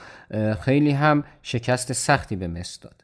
[0.60, 3.03] خیلی هم شکست سختی به مصر داد.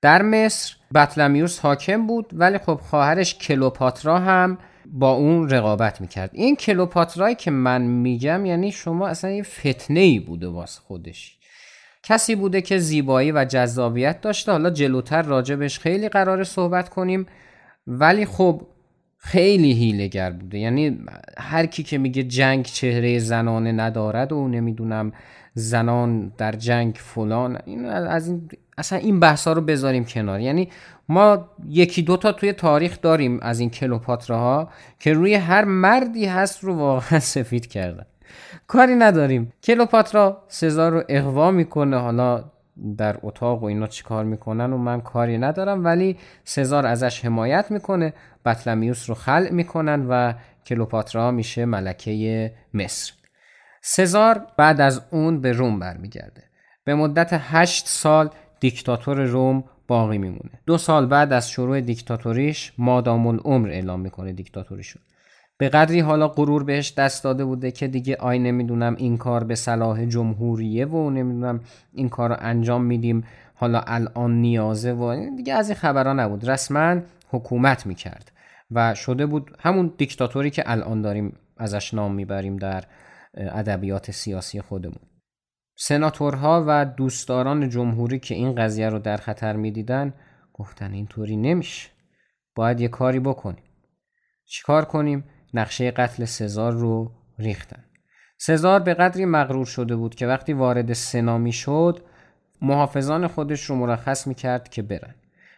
[0.00, 6.30] در مصر بطلمیوس حاکم بود ولی خب خواهرش کلوپاترا هم با اون رقابت می‌کرد.
[6.32, 11.38] این کلوپاترایی که من میگم یعنی شما اصلا یه فتنه ای بوده واس خودش.
[12.02, 14.52] کسی بوده که زیبایی و جذابیت داشته.
[14.52, 17.26] حالا جلوتر راجبش خیلی قرار صحبت کنیم.
[17.86, 18.62] ولی خب
[19.16, 20.58] خیلی هیلگر بوده.
[20.58, 20.98] یعنی
[21.38, 25.12] هر کی که میگه جنگ چهره زنانه ندارد و نمی‌دونم
[25.54, 30.40] زنان در جنگ فلان این از این اصلا این بحثا رو بذاریم کنار.
[30.40, 30.68] یعنی
[31.08, 34.68] ما یکی دوتا توی تاریخ داریم از این کلوپاتراها
[34.98, 38.06] که روی هر مردی هست رو واقعا سفید کردن.
[38.66, 39.52] کاری نداریم.
[39.62, 41.98] کلوپاترا سزار رو اغوا می‌کنه.
[41.98, 42.44] حالا
[42.98, 48.12] در اتاق و اینا چیکار می‌کنن و من کاری ندارم ولی سزار ازش حمایت می‌کنه.
[48.44, 50.32] بطلمیوس رو خلع می‌کنن و
[50.66, 53.12] کلوپاترا میشه ملکه مصر.
[53.82, 56.42] سزار بعد از اون به روم برمیگرده.
[56.84, 58.30] به مدت هشت سال
[58.60, 60.50] دیکتاتور روم باقی میمونه.
[60.66, 65.00] دو سال بعد از شروع دیکتاتوریش مادام العمر اعلام می‌کنه دیکتاتوریشو
[65.58, 69.54] به قدری حالا غرور بهش دست داده بوده که دیگه آی نمی‌دونم این کار به
[69.54, 71.60] صلاح جمهوریه و نمی‌دونم
[71.92, 73.24] این کار رو انجام میدیم.
[73.54, 76.50] حالا الان نیازه و دیگه از این خبرها نبود.
[76.50, 76.96] رسما
[77.30, 78.32] حکومت می‌کرد
[78.70, 82.84] و شده بود همون دیکتاتوری که الان داریم ازش نام می‌بریم در
[83.34, 85.07] ادبیات سیاسی خودمون.
[85.80, 90.14] سناتورها و دوستداران جمهوری که این قضیه رو در خطر می‌دیدن
[90.54, 91.90] گفتن اینطوری نمیشه.
[92.54, 93.62] باید یه کاری بکنیم.
[94.44, 95.24] چیکار کنیم؟
[95.54, 97.84] نقشه قتل سزار رو ریختن.
[98.38, 102.02] سزار به قدری مغرور شده بود که وقتی وارد سنا می شد
[102.62, 105.14] محافظان خودش رو مرخص می کرد که برن.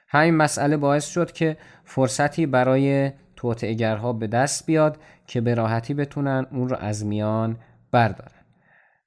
[0.09, 6.47] همین مسئله باعث شد که فرصتی برای توطعهگرها به دست بیاد که به راحتی بتونن
[6.51, 7.57] اون رو از میان
[7.93, 8.40] بردارن.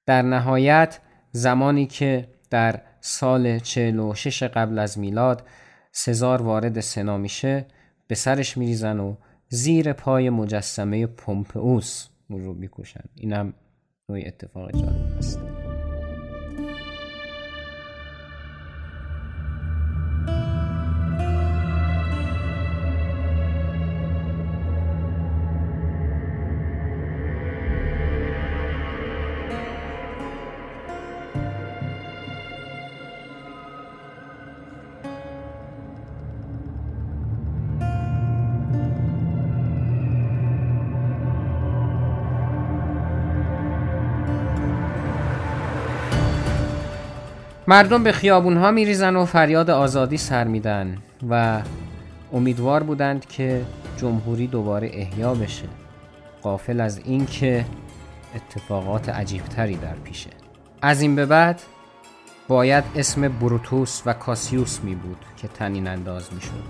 [0.06, 1.00] در نهایت
[1.32, 5.48] زمانی که در سال 46 قبل از میلاد
[5.92, 7.66] سزار وارد سنا میشه
[8.08, 9.16] به سرش میریزن و
[9.48, 13.04] زیر پای مجسمه پومپئوس اون رو می‌کشن.
[13.16, 13.54] اینم
[14.10, 15.63] نوعی اتفاق جالب است
[47.74, 50.98] مردم به خیابون ها میریزن و فریاد آزادی سر میدن
[51.30, 51.62] و
[52.34, 53.62] امیدوار بودند که
[53.98, 55.68] جمهوری دوباره احیا بشه
[56.42, 57.66] قافل از اینکه
[58.36, 60.30] اتفاقات عجیبتری در پیشه.
[60.82, 61.62] از این به بعد
[62.48, 66.64] باید اسم بروتوس و کاسیوس می بود که تنین انداز می شد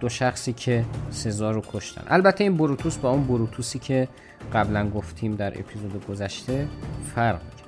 [0.00, 2.02] دو شخصی که سزار رو کشتن.
[2.08, 4.08] البته این بروتوس با اون بروتوسی که
[4.52, 6.68] قبلا گفتیم در اپیزود گذشته
[7.14, 7.60] فرق کرد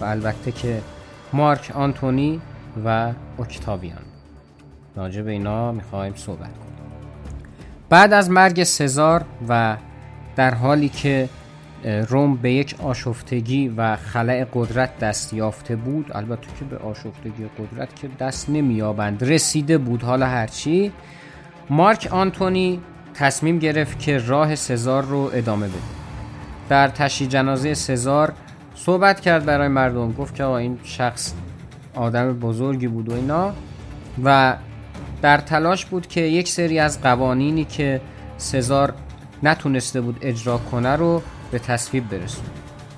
[0.00, 0.80] و البته که
[1.34, 2.40] مارک آنتونی
[2.84, 4.02] و اکتاویان.
[4.96, 6.74] راجع به اینا می‌خوایم صحبت کنیم.
[7.88, 9.76] بعد از مرگ سزار و
[10.36, 11.28] در حالی که
[12.08, 17.96] روم به یک آشفتگی و خلع قدرت دست یافته بود البته که به آشفتگی قدرت
[17.96, 20.02] که دست نمیابند رسیده بود.
[20.02, 20.92] حالا هرچی
[21.70, 22.80] مارک آنتونی
[23.14, 25.78] تصمیم گرفت که راه سزار رو ادامه بده.
[26.68, 28.32] در تشییع جنازه سزار
[28.84, 30.12] صحبت کرد برای مردم.
[30.12, 31.32] گفت که این شخص
[31.94, 33.52] آدم بزرگی بود و اینا.
[34.24, 34.56] و
[35.22, 38.00] در تلاش بود که یک سری از قوانینی که
[38.36, 38.94] سزار
[39.42, 42.48] نتونسته بود اجرا کنه رو به تصویب برسونه.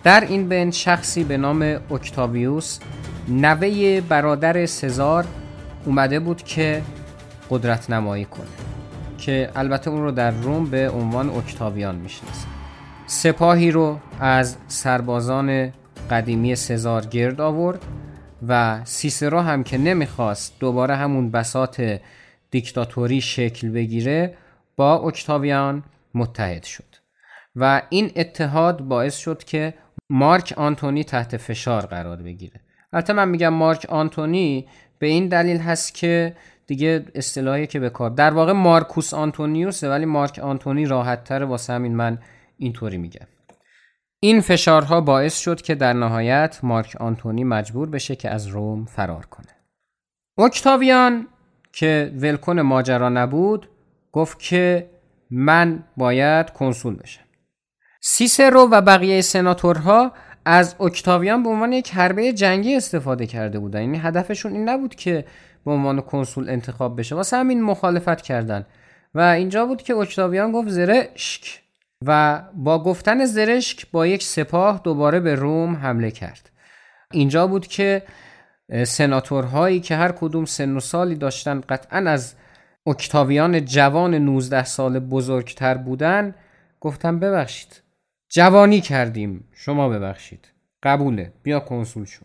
[0.04, 2.78] در این بین شخصی به نام اکتاویوس
[3.28, 5.26] نوه برادر سزار
[5.84, 6.82] اومده بود که
[7.50, 8.46] قدرت نمایی کنه
[9.18, 12.55] که البته اون رو در روم به عنوان اکتاویان می‌شناسه.
[13.08, 15.72] سپاهی رو از سربازان
[16.10, 17.82] قدیمی سزار گرد آورد
[18.48, 22.00] و سیسرو هم که نمی‌خواست دوباره همون بسات
[22.50, 24.34] دیکتاتوری شکل بگیره
[24.76, 25.82] با اکتاویان
[26.14, 26.84] متحد شد.
[27.56, 29.74] و این اتحاد باعث شد که
[30.10, 32.60] مارک آنتونی تحت فشار قرار بگیره.
[32.92, 34.66] البته من میگم مارک آنتونی
[34.98, 36.36] به این دلیل هست که
[36.66, 41.72] دیگه اصطلاحی که به کار در واقع مارکوس آنتونیوسه ولی مارک آنتونی راحت تره واسه
[41.72, 42.18] همین من
[42.58, 43.26] اینطوری میگم
[44.20, 49.26] این فشارها باعث شد که در نهایت مارک آنتونی مجبور بشه که از روم فرار
[49.26, 49.46] کنه.
[50.38, 51.28] اکتاویان
[51.72, 53.68] که ولکن ماجرا نبود
[54.12, 54.90] گفت که
[55.30, 57.24] من باید کنسول بشم.
[58.00, 60.12] سیسرو و بقیه سناتورها
[60.44, 63.80] از اکتاویان به عنوان یک حربه جنگی استفاده کرده بودن.
[63.80, 65.24] یعنی هدفشون این نبود که
[65.64, 67.14] به عنوان کنسول انتخاب بشه.
[67.14, 68.66] واسه همین مخالفت کردن.
[69.14, 71.65] و اینجا بود که اکتاویان گفت زرشک.
[72.04, 76.50] و با گفتن زرشک با یک سپاه دوباره به روم حمله کرد.
[77.12, 78.02] اینجا بود که
[78.86, 82.34] سناتورهایی که هر کدوم سن و سالی داشتن قطعا از
[82.86, 86.34] اکتاویان جوان 19 سال بزرگتر بودن
[86.80, 87.82] گفتم ببخشید
[88.28, 90.48] جوانی کردیم شما ببخشید
[90.82, 92.24] قبوله بیا کنسول شو.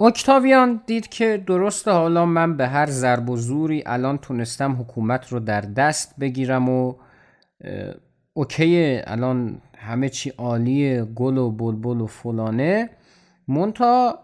[0.00, 5.40] اکتاویان دید که درسته حالا من به هر ضرب و زوری الان تونستم حکومت رو
[5.40, 6.94] در دست بگیرم و
[8.36, 12.90] اوکی الان همه چی عالیه گل و بلبل و فلانه.
[13.48, 14.18] مونتا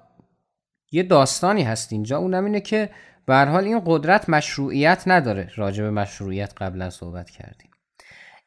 [0.92, 2.90] یه داستانی هست اینجا اونم اینه که
[3.26, 5.50] به حال این قدرت مشروعیت نداره.
[5.56, 7.70] راجع به مشروعیت قبلا صحبت کردیم.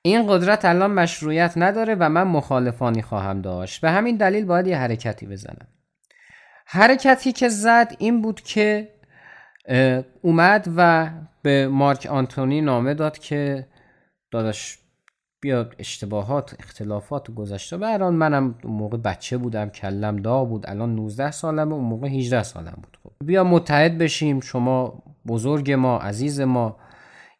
[0.02, 3.82] این قدرت الان مشروعیت نداره و من مخالفانی خواهم داشت.
[3.82, 5.68] به همین دلیل باید یه حرکتی بزنم.
[6.66, 8.96] حرکتی که زد این بود که
[10.22, 11.10] اومد و
[11.42, 13.68] به مارک آنتونی نامه داد که
[14.32, 14.85] داداش
[15.46, 17.78] بیاد اشتباهات اختلافات گذشته.
[17.78, 20.70] به منم اون موقع بچه بودم کلم دا بود.
[20.70, 22.98] الان 19 سالم اون موقع 18 سالم بود.
[23.04, 24.40] خب بیا متحد بشیم.
[24.40, 26.78] شما بزرگ ما عزیز ما.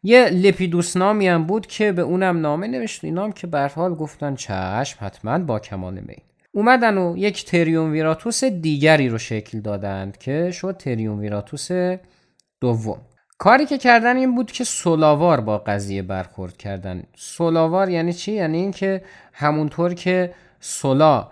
[0.02, 3.04] یه لپیدوس نامی هم بود که به اونم نامه نوشت.
[3.04, 6.20] اینام که به حال گفتن چشم حتما با کمال میل.
[6.52, 11.68] اومدن و یک تریون ویراتوس دیگری رو شکل دادند که شد تریون ویراتوس
[12.60, 13.00] دوم.
[13.38, 17.02] کاری که کردن این بود که سولاوار با قضیه برخورد کردن.
[17.16, 21.28] سولاوار یعنی چی؟ یعنی اینکه همونطور که سولا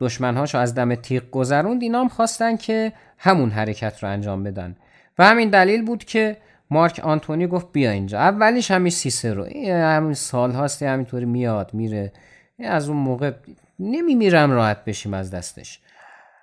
[0.00, 4.76] دشمنهاشو از دم تیغ گذروند اینا هم خواستن که همون حرکت رو انجام بدن.
[5.18, 6.36] و همین دلیل بود که
[6.70, 8.18] مارک آنتونی گفت بیا اینجا.
[8.18, 12.12] اولیش همین سیسرو همین سال هاستی همینطوری میاد میره.
[12.58, 13.32] از اون موقع
[13.78, 15.80] نمیمیرم راحت بشیم از دستش.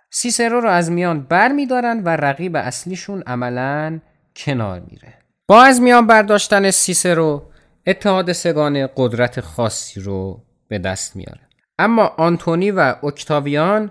[0.09, 3.99] سیسرو رو از میان بر میدارن و رقیب اصلیشون عملا
[4.35, 5.13] کنار میره.
[5.47, 7.43] با از میان برداشتن سیسرو
[7.87, 11.41] اتحاد سگان قدرت خاصی رو به دست میاره.
[11.79, 13.89] اما آنتونی و اکتاویان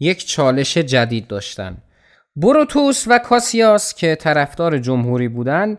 [0.00, 1.76] یک چالش جدید داشتن.
[2.36, 5.78] بروتوس و کاسیاس که طرفدار جمهوری بودند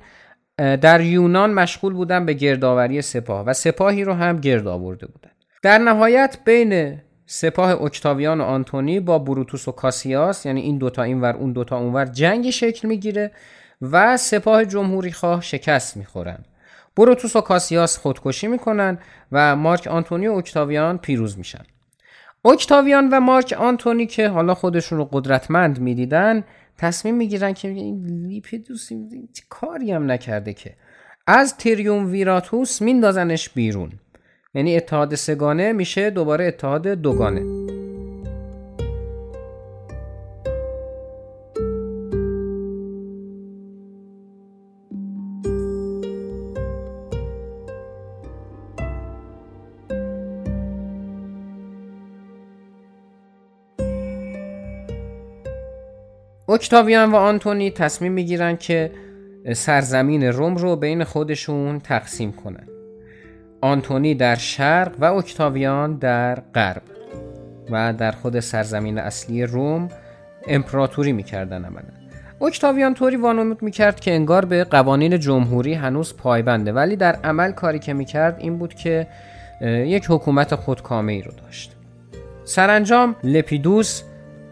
[0.58, 5.78] در یونان مشغول بودن به گردآوری سپاه و سپاهی رو هم گرد آورده بودند در
[5.78, 11.54] نهایت بین سپاه اکتاویان و آنتونی با بروتوس و کاسیاس یعنی این دوتا اینور اون
[11.54, 13.32] دوتا اونور جنگ شکل می‌گیره.
[13.82, 16.46] و سپاه جمهوری خواه شکست می‌خورن
[16.96, 18.98] بروتوس و کاسیاس خودکشی می‌کنن
[19.32, 21.64] و مارک آنتونی و اکتاویان پیروز میشن.
[22.46, 26.44] اکتاویان و مارک آنتونی که حالا خودشون رو قدرتمند می‌دیدن
[26.78, 28.90] تصمیم می‌گیرن که این لیپیدوس
[29.50, 30.76] کاری هم نکرده که.
[31.28, 33.92] از تریوم ویراتوس میندازنش بیرون.
[34.54, 37.81] یعنی اتحاد سگانه میشه دوباره اتحاد دوگانه.
[56.62, 58.92] اکتاویان و آنتونی تصمیم می‌گیرن که
[59.54, 62.68] سرزمین روم رو بین خودشون تقسیم کنن.
[63.62, 66.82] آنتونی در شرق و اکتاویان در غرب.
[67.72, 69.90] و در خود سرزمین اصلی روم
[70.48, 71.84] امپراتوری می‌کردن عملا.
[72.42, 76.72] اکتاویان طوری وانمود می‌کرد که انگار به قوانین جمهوری هنوز پایبنده.
[76.72, 79.08] ولی در عمل کاری که می‌کرد این بود که
[79.66, 81.76] یک حکومت خودکامه ای رو داشت.
[82.46, 84.04] سرانجام لپیدوس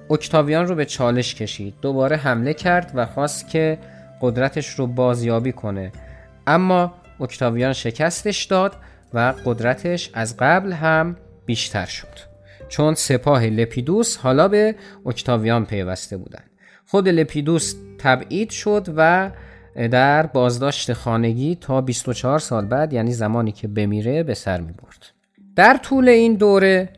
[0.10, 1.74] اکتاویان رو به چالش کشید.
[1.82, 3.78] دوباره حمله کرد و خواست که
[4.22, 5.92] قدرتش رو بازیابی کنه.
[6.48, 8.76] اما اکتاویان شکستش داد
[9.14, 12.30] و قدرتش از قبل هم بیشتر شد.
[12.70, 16.50] چون سپاه لپیدوس حالا به اکتاویان پیوسته بودند
[16.86, 19.32] خود لپیدوس تبعید شد و
[19.92, 25.06] در بازداشت خانگی تا 24 سال بعد یعنی زمانی که بمیره به سر می برد.
[25.56, 26.90] در طول این دوره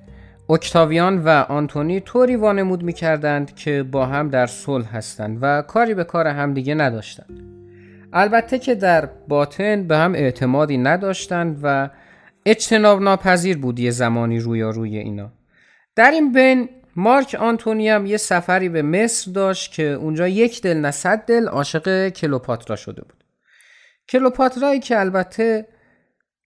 [0.51, 5.93] اکتاویان و آنتونی طوری وانمود می کردند که با هم در صلح هستند و کاری
[5.93, 7.51] به کار همدیگه نداشتند.
[8.13, 11.89] البته که در باطن به هم اعتمادی نداشتند و
[12.45, 15.31] اجتناب ناپذیر بود یه زمانی روی اینا
[15.95, 20.77] در این بین مارک آنتونی هم یه سفری به مصر داشت که اونجا یک دل
[20.77, 23.23] نه دل عاشق کلوپاترا شده بود
[24.09, 25.67] کلوپاترایی که البته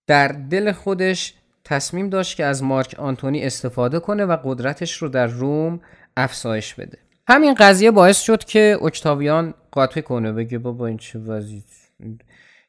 [0.07, 1.33] در دل خودش
[1.65, 5.79] تصمیم داشت که از مارک آنتونی استفاده کنه و قدرتش رو در روم
[6.17, 6.97] افزایش بده.
[7.27, 11.63] همین قضیه باعث شد که اکتاویان قاطی کنه بگه بابا این چه وضعی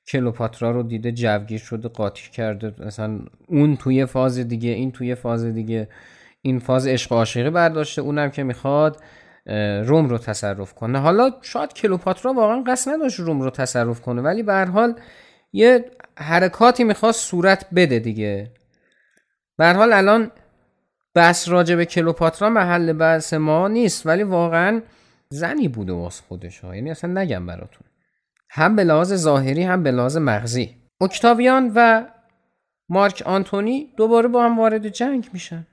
[0.09, 5.45] کلوپاترا رو دیده جوگیر شده قاطی کرده مثلا اون توی فاز دیگه این توی فاز
[5.45, 5.89] دیگه.
[6.43, 9.03] این فاز عشق عاشقی برداشته اونم که می‌خواد
[9.85, 10.99] روم رو تصرف کنه.
[10.99, 14.95] حالا شاید کلوپاترا واقعا قصد نداشت روم رو تصرف کنه ولی به هر حال
[15.53, 15.85] یه
[16.19, 18.51] حرکاتی می‌خواست صورت بده دیگه.
[19.57, 20.31] به حال الان
[21.15, 24.83] بحث راجع به کلوپاترا محل بحث ما نیست ولی واقعا
[25.29, 26.77] زنی بوده واس خودش ها.
[26.77, 27.87] یعنی اصلا نگم براتون.
[28.51, 30.77] هم به لحاظ ظاهری هم به لحاظ مغزی.
[31.01, 32.05] اکتاویان و
[32.89, 35.67] مارک آنتونی دوباره با هم وارد جنگ میشن.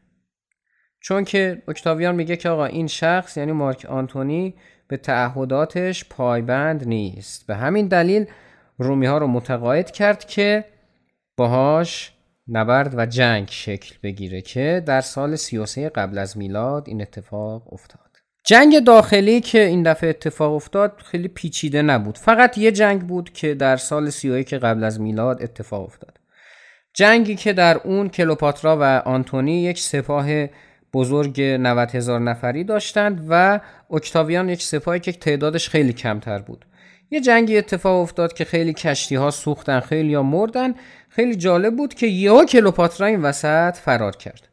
[0.99, 4.55] چون که اکتاویان میگه که آقا این شخص یعنی مارک آنتونی
[4.87, 7.47] به تعهداتش پایبند نیست.
[7.47, 8.25] به همین دلیل
[8.77, 10.65] رومی ها رو متقاعد کرد که
[11.37, 12.12] باهاش
[12.47, 17.99] نبرد و جنگ شکل بگیره که در سال 33 قبل از میلاد این اتفاق افتاد.
[18.45, 22.17] جنگ داخلی که این دفعه اتفاق افتاد خیلی پیچیده نبود.
[22.17, 26.19] فقط یه جنگ بود که در سال 31 قبل از میلاد اتفاق افتاد.
[26.93, 30.27] جنگی که در اون کلوپاترا و آنتونی یک سپاه
[30.93, 33.59] بزرگ 90 هزار نفری داشتند و
[33.91, 36.65] اکتاویان یک سپاهی که تعدادش خیلی کمتر بود.
[37.13, 40.75] یه جنگی اتفاق افتاد که خیلی کشتی ها سوختن خیلی یا مردن.
[41.09, 44.47] خیلی جالب بود که یهو کلوپاترا این وسط فرار کرد.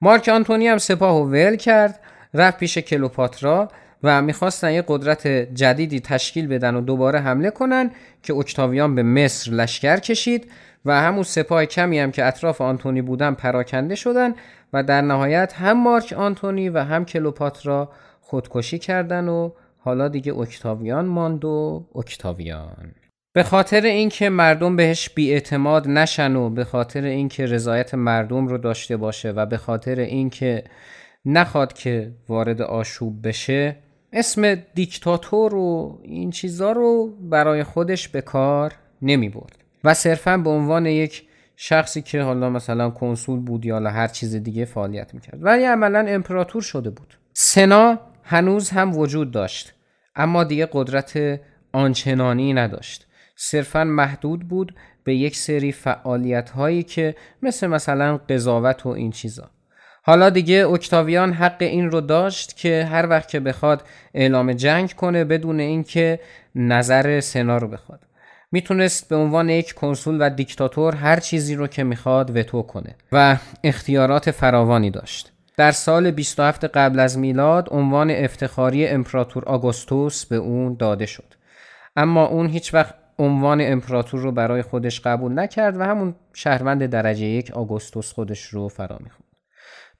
[0.00, 2.00] مارک آنتونی هم سپاه و ول کرد
[2.34, 3.68] رفت پیش کلوپاترا
[4.02, 7.90] و می‌خواستن یه قدرت جدیدی تشکیل بدن و دوباره حمله کنن
[8.22, 10.50] که اکتاویان به مصر لشکر کشید
[10.84, 14.34] و همون سپاه کمی هم که اطراف آنتونی بودن پراکنده شدن
[14.72, 17.90] و در نهایت هم مارک آنتونی و هم کلوپاترا
[18.20, 19.50] خودکشی کردن و
[19.86, 22.92] حالا دیگه اکتاویان ماند و اکتاویان.
[23.32, 28.96] به خاطر اینکه مردم بهش بیاعتماد نشن و به خاطر اینکه رضایت مردم رو داشته
[28.96, 30.64] باشه و به خاطر اینکه
[31.24, 33.76] نخواد که وارد آشوب بشه
[34.12, 38.72] اسم دیکتاتور و این چیزا رو برای خودش به کار
[39.02, 39.58] نمی برد.
[39.84, 41.22] و صرفا به عنوان یک
[41.56, 45.38] شخصی که حالا مثلا کنسول بود یا هر چیز دیگه فعالیت می‌کرد.
[45.44, 47.18] ولی عملا امپراتور شده بود.
[47.32, 49.75] سنا هنوز هم وجود داشت.
[50.16, 51.40] اما دیگه قدرت
[51.72, 53.06] آنچنانی نداشت.
[53.36, 59.50] صرفا محدود بود به یک سری فعالیت هایی که مثل مثلا قضاوت و این چیزا.
[60.02, 63.82] حالا دیگه اکتاویان حق این رو داشت که هر وقت که بخواد
[64.14, 66.20] اعلام جنگ کنه بدون اینکه
[66.54, 68.00] نظر سنا رو بخواد.
[68.52, 73.36] می‌تونست به عنوان یک کنسول و دیکتاتور هر چیزی رو که می‌خواد وتو کنه و
[73.64, 75.32] اختیارات فراوانی داشت.
[75.56, 81.34] در سال 27 قبل از میلاد عنوان افتخاری امپراتور آگوستوس به اون داده شد.
[81.96, 87.26] اما اون هیچ وقت عنوان امپراتور رو برای خودش قبول نکرد و همون شهروند درجه
[87.26, 89.24] یک آگوستوس خودش رو فرا می‌خوند.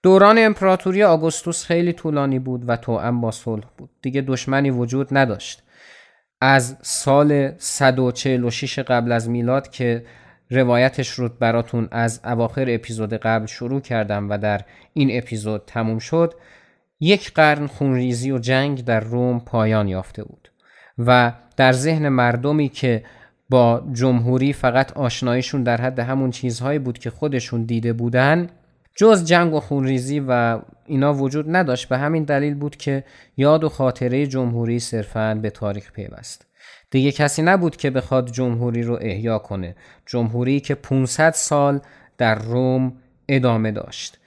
[0.03, 3.91] دوران امپراتوری آگوستوس خیلی طولانی بود و توأم با صلح بود.
[4.03, 5.63] دیگه دشمنی وجود نداشت.
[6.41, 10.05] از سال 146 قبل از میلاد که
[10.51, 14.61] روایتش رو براتون از اواخر اپیزود قبل شروع کردم و در
[14.93, 16.35] این اپیزود تموم شد.
[17.01, 20.51] یک قرن خونریزی و جنگ در روم پایان یافته بود
[20.99, 23.05] و در ذهن مردمی که
[23.51, 28.49] با جمهوری فقط آشنایشون در حد همون چیزهایی بود که خودشون دیده بودن
[28.97, 31.89] جز جنگ و خونریزی و اینا وجود نداشت.
[31.89, 33.05] به همین دلیل بود که
[33.37, 36.46] یاد و خاطره جمهوری صرفا به تاریخ پیوست.
[36.97, 39.77] دیگه کسی نبود که بخواد جمهوری رو احیا کنه.
[40.07, 41.81] جمهوری که 500 سال
[42.19, 42.93] در روم
[43.29, 44.19] ادامه داشت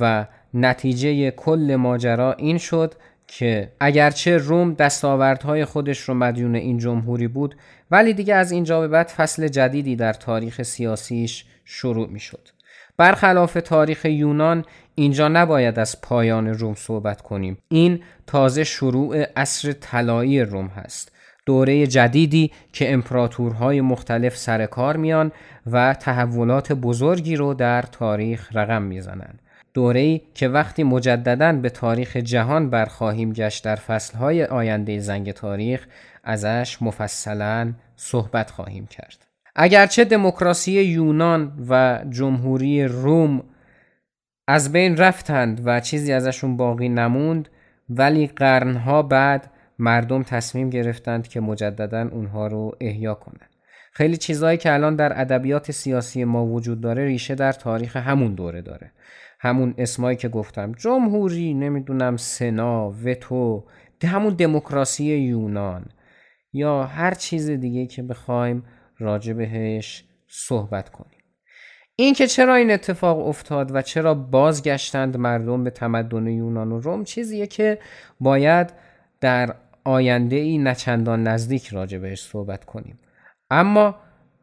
[0.00, 2.94] و نتیجه کل ماجرا این شد
[3.26, 7.56] که اگرچه روم دستاوردهای خودش رو مدیون این جمهوری بود
[7.90, 12.48] ولی دیگه از اینجا به بعد فصل جدیدی در تاریخ سیاسیش شروع می شد
[12.96, 14.64] برخلاف تاریخ یونان
[14.94, 17.58] اینجا نباید از پایان روم صحبت کنیم.
[17.68, 21.15] این تازه شروع عصر طلایی روم هست.
[21.46, 25.32] دوره جدیدی که امپراتورهای مختلف سر کار میان
[25.66, 29.42] و تحولات بزرگی رو در تاریخ رقم می‌زنند.
[29.74, 35.86] دوره‌ای که وقتی مجددا به تاریخ جهان برخواهیم گشت در فصلهای آینده زنگ تاریخ
[36.24, 39.26] ازش مفصلا صحبت خواهیم کرد.
[39.56, 43.42] اگرچه دموکراسی یونان و جمهوری روم
[44.48, 47.48] از بین رفتند و چیزی ازشون باقی نموند
[47.88, 53.50] ولی قرنها بعد مردم تصمیم گرفتند که مجددا اونها رو احیا کنند
[53.96, 58.62] خیلی چیزهایی که الان در ادبیات سیاسی ما وجود داره ریشه در تاریخ همون دوره
[58.62, 58.92] داره.
[59.40, 60.72] همون اسمایی که گفتم.
[60.72, 63.64] جمهوری نمی‌دونم سنا وتو
[64.04, 65.84] همون دموکراسی یونان.
[66.52, 68.62] یا هر چیز دیگه که بخوایم
[68.98, 71.20] راجع بهش صحبت کنیم.
[71.96, 77.04] این که چرا این اتفاق افتاد و چرا بازگشتند مردم به تمدن یونان و روم
[77.04, 77.78] چیزیه که
[78.20, 78.72] باید
[79.20, 79.54] در
[79.86, 82.98] آینده ای نچندان نزدیک راجع بهش صحبت کنیم.
[83.50, 83.94] اما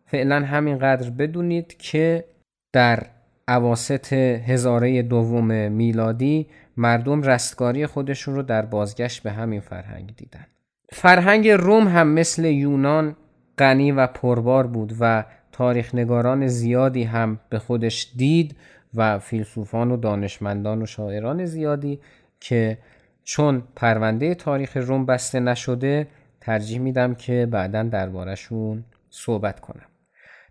[0.06, 2.26] فعلا همینقدر بدونید که
[2.74, 3.04] در
[3.48, 6.48] عواست هزاره دوم میلادی
[6.78, 10.46] مردم رستگاری خودشون رو در بازگشت به همین فرهنگ دیدن.
[10.92, 13.16] فرهنگ روم هم مثل یونان
[13.58, 18.56] غنی و پربار بود و تاریخ نگاران زیادی هم به خودش دید
[18.94, 22.00] و فیلسوفان و دانشمندان و شاعران زیادی
[22.40, 22.78] که
[23.24, 26.08] چون پرونده تاریخ روم بسته نشده
[26.42, 29.86] ترجیح میدم که بعدا دربارهشون صحبت کنم.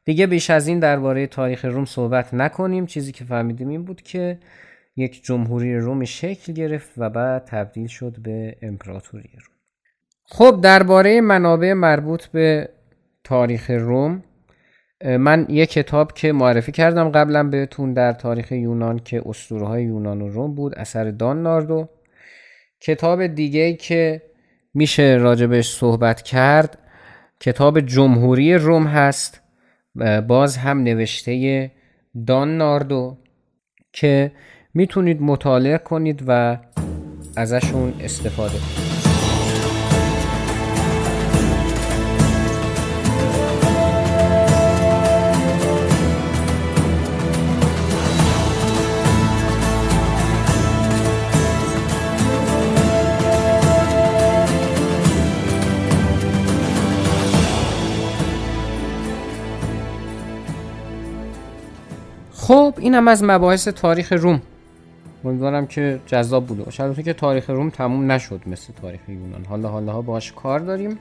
[0.05, 2.86] دیگه بیش از این درباره تاریخ روم صحبت نکنیم.
[2.86, 4.39] چیزی که فهمیدیم این بود که
[4.97, 9.57] یک جمهوری روم شکل گرفت و بعد تبدیل شد به امپراتوری روم.
[10.24, 12.69] خب درباره منابع مربوط به
[13.24, 14.23] تاریخ روم
[15.05, 20.23] من یک کتاب که معرفی کردم قبلا بهتون در تاریخ یونان که اسطوره های یونان
[20.23, 21.89] و روم بود اثر دان ناردو
[22.84, 24.22] کتاب دیگه که
[24.74, 26.78] میشه راجبش صحبت کرد
[27.40, 29.40] کتاب جمهوری روم هست
[30.28, 31.70] باز هم نوشته
[32.26, 33.18] دان ناردو
[33.92, 34.32] که
[34.74, 36.59] می‌تونید مطالعه کنید و
[37.36, 38.91] ازشون استفاده کنید.
[62.43, 64.43] خب اینم از مباحث تاریخ روم.
[65.24, 66.82] امیدوارم که جذاب بوده باشه.
[66.82, 69.44] البته که تاریخ روم تموم نشد مثل تاریخ یونان.
[69.44, 70.98] حالا حالا ها باش کار داریم.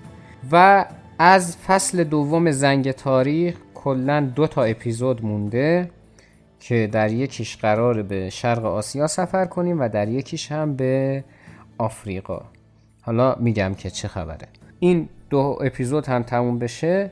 [0.51, 0.85] و
[1.19, 5.89] از فصل دوم زنگ تاریخ کلا دو تا اپیزود مونده
[6.59, 11.23] که در یکیش قرار به شرق آسیا سفر کنیم و در یکیش هم به
[11.77, 12.41] آفریقا.
[13.01, 14.47] حالا میگم که چه خبره.
[14.79, 17.11] این دو اپیزود هم تموم بشه.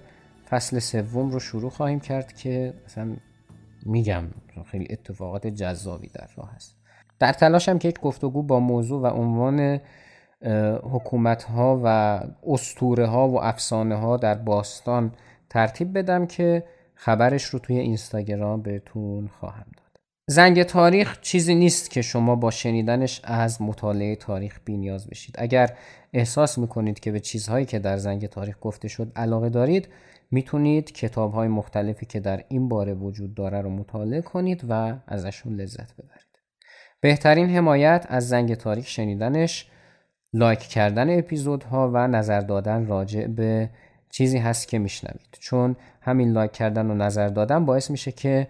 [0.50, 3.08] فصل سوم رو شروع خواهیم کرد که مثلا
[3.86, 4.24] میگم
[4.72, 6.76] خیلی اتفاقات جذابی در راه هست.
[7.20, 9.80] در تلاشم که یک گفتگو با موضوع و عنوان
[10.84, 15.12] حکومت ها و استوره ها و افسانه ها در باستان
[15.50, 16.64] ترتیب بدم که
[16.96, 19.90] خبرش رو توی اینستاگرام بهتون خواهم داد.
[20.28, 25.36] زنگ تاریخ چیزی نیست که شما با شنیدنش از مطالعه تاریخ بینیاز بشید.
[25.38, 25.78] اگر
[26.14, 29.88] احساس می‌کنید که به چیزهایی که در زنگ تاریخ گفته شد علاقه دارید
[30.32, 35.56] می‌تونید کتاب های مختلفی که در این باره وجود داره رو مطالعه کنید و ازشون
[35.56, 36.30] لذت ببرید.
[37.02, 39.70] بهترین حمایت از زنگ تاریخ شنیدنش
[40.34, 43.70] لایک کردن اپیزودها و نظر دادن راجع به
[44.10, 45.38] چیزی هست که میشنوید.
[45.40, 48.48] چون همین لایک کردن و نظر دادن باعث میشه که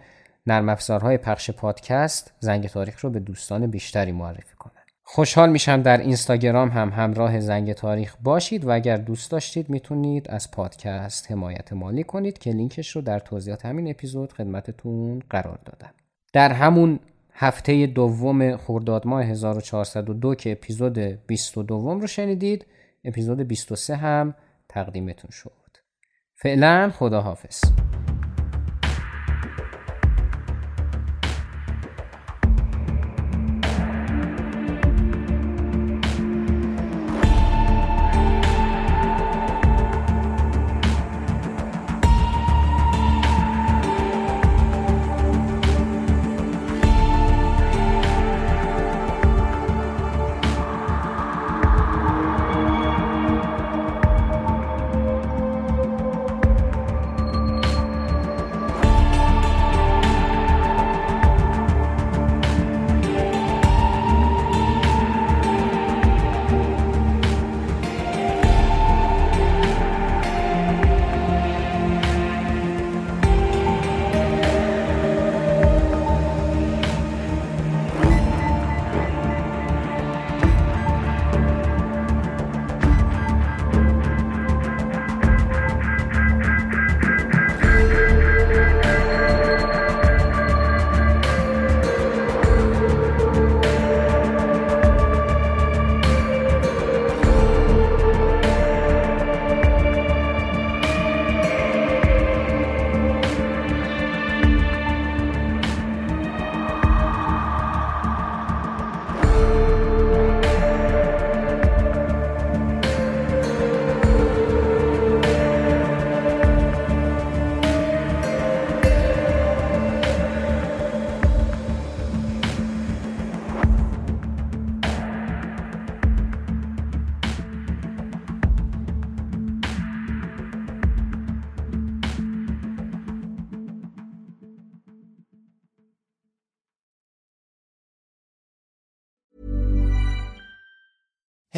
[0.47, 4.78] نرم افزارهای پخش پادکست زنگ تاریخ رو به دوستان بیشتری معرفی کنه.
[5.11, 10.51] خوشحال میشم در اینستاگرام هم همراه زنگ تاریخ باشید و اگر دوست داشتید می‌تونید از
[10.51, 15.93] پادکست حمایت مالی کنید که لینکش رو در توضیحات همین اپیزود خدمتتون قرار دادم.
[16.33, 16.99] در همون
[17.33, 22.65] هفته دوم خرداد ماه 1402 که اپیزود 22 رو شنیدید
[23.03, 24.35] اپیزود 23 هم
[24.69, 25.51] تقدیمتون شد.
[26.35, 27.61] فعلا خداحافظ.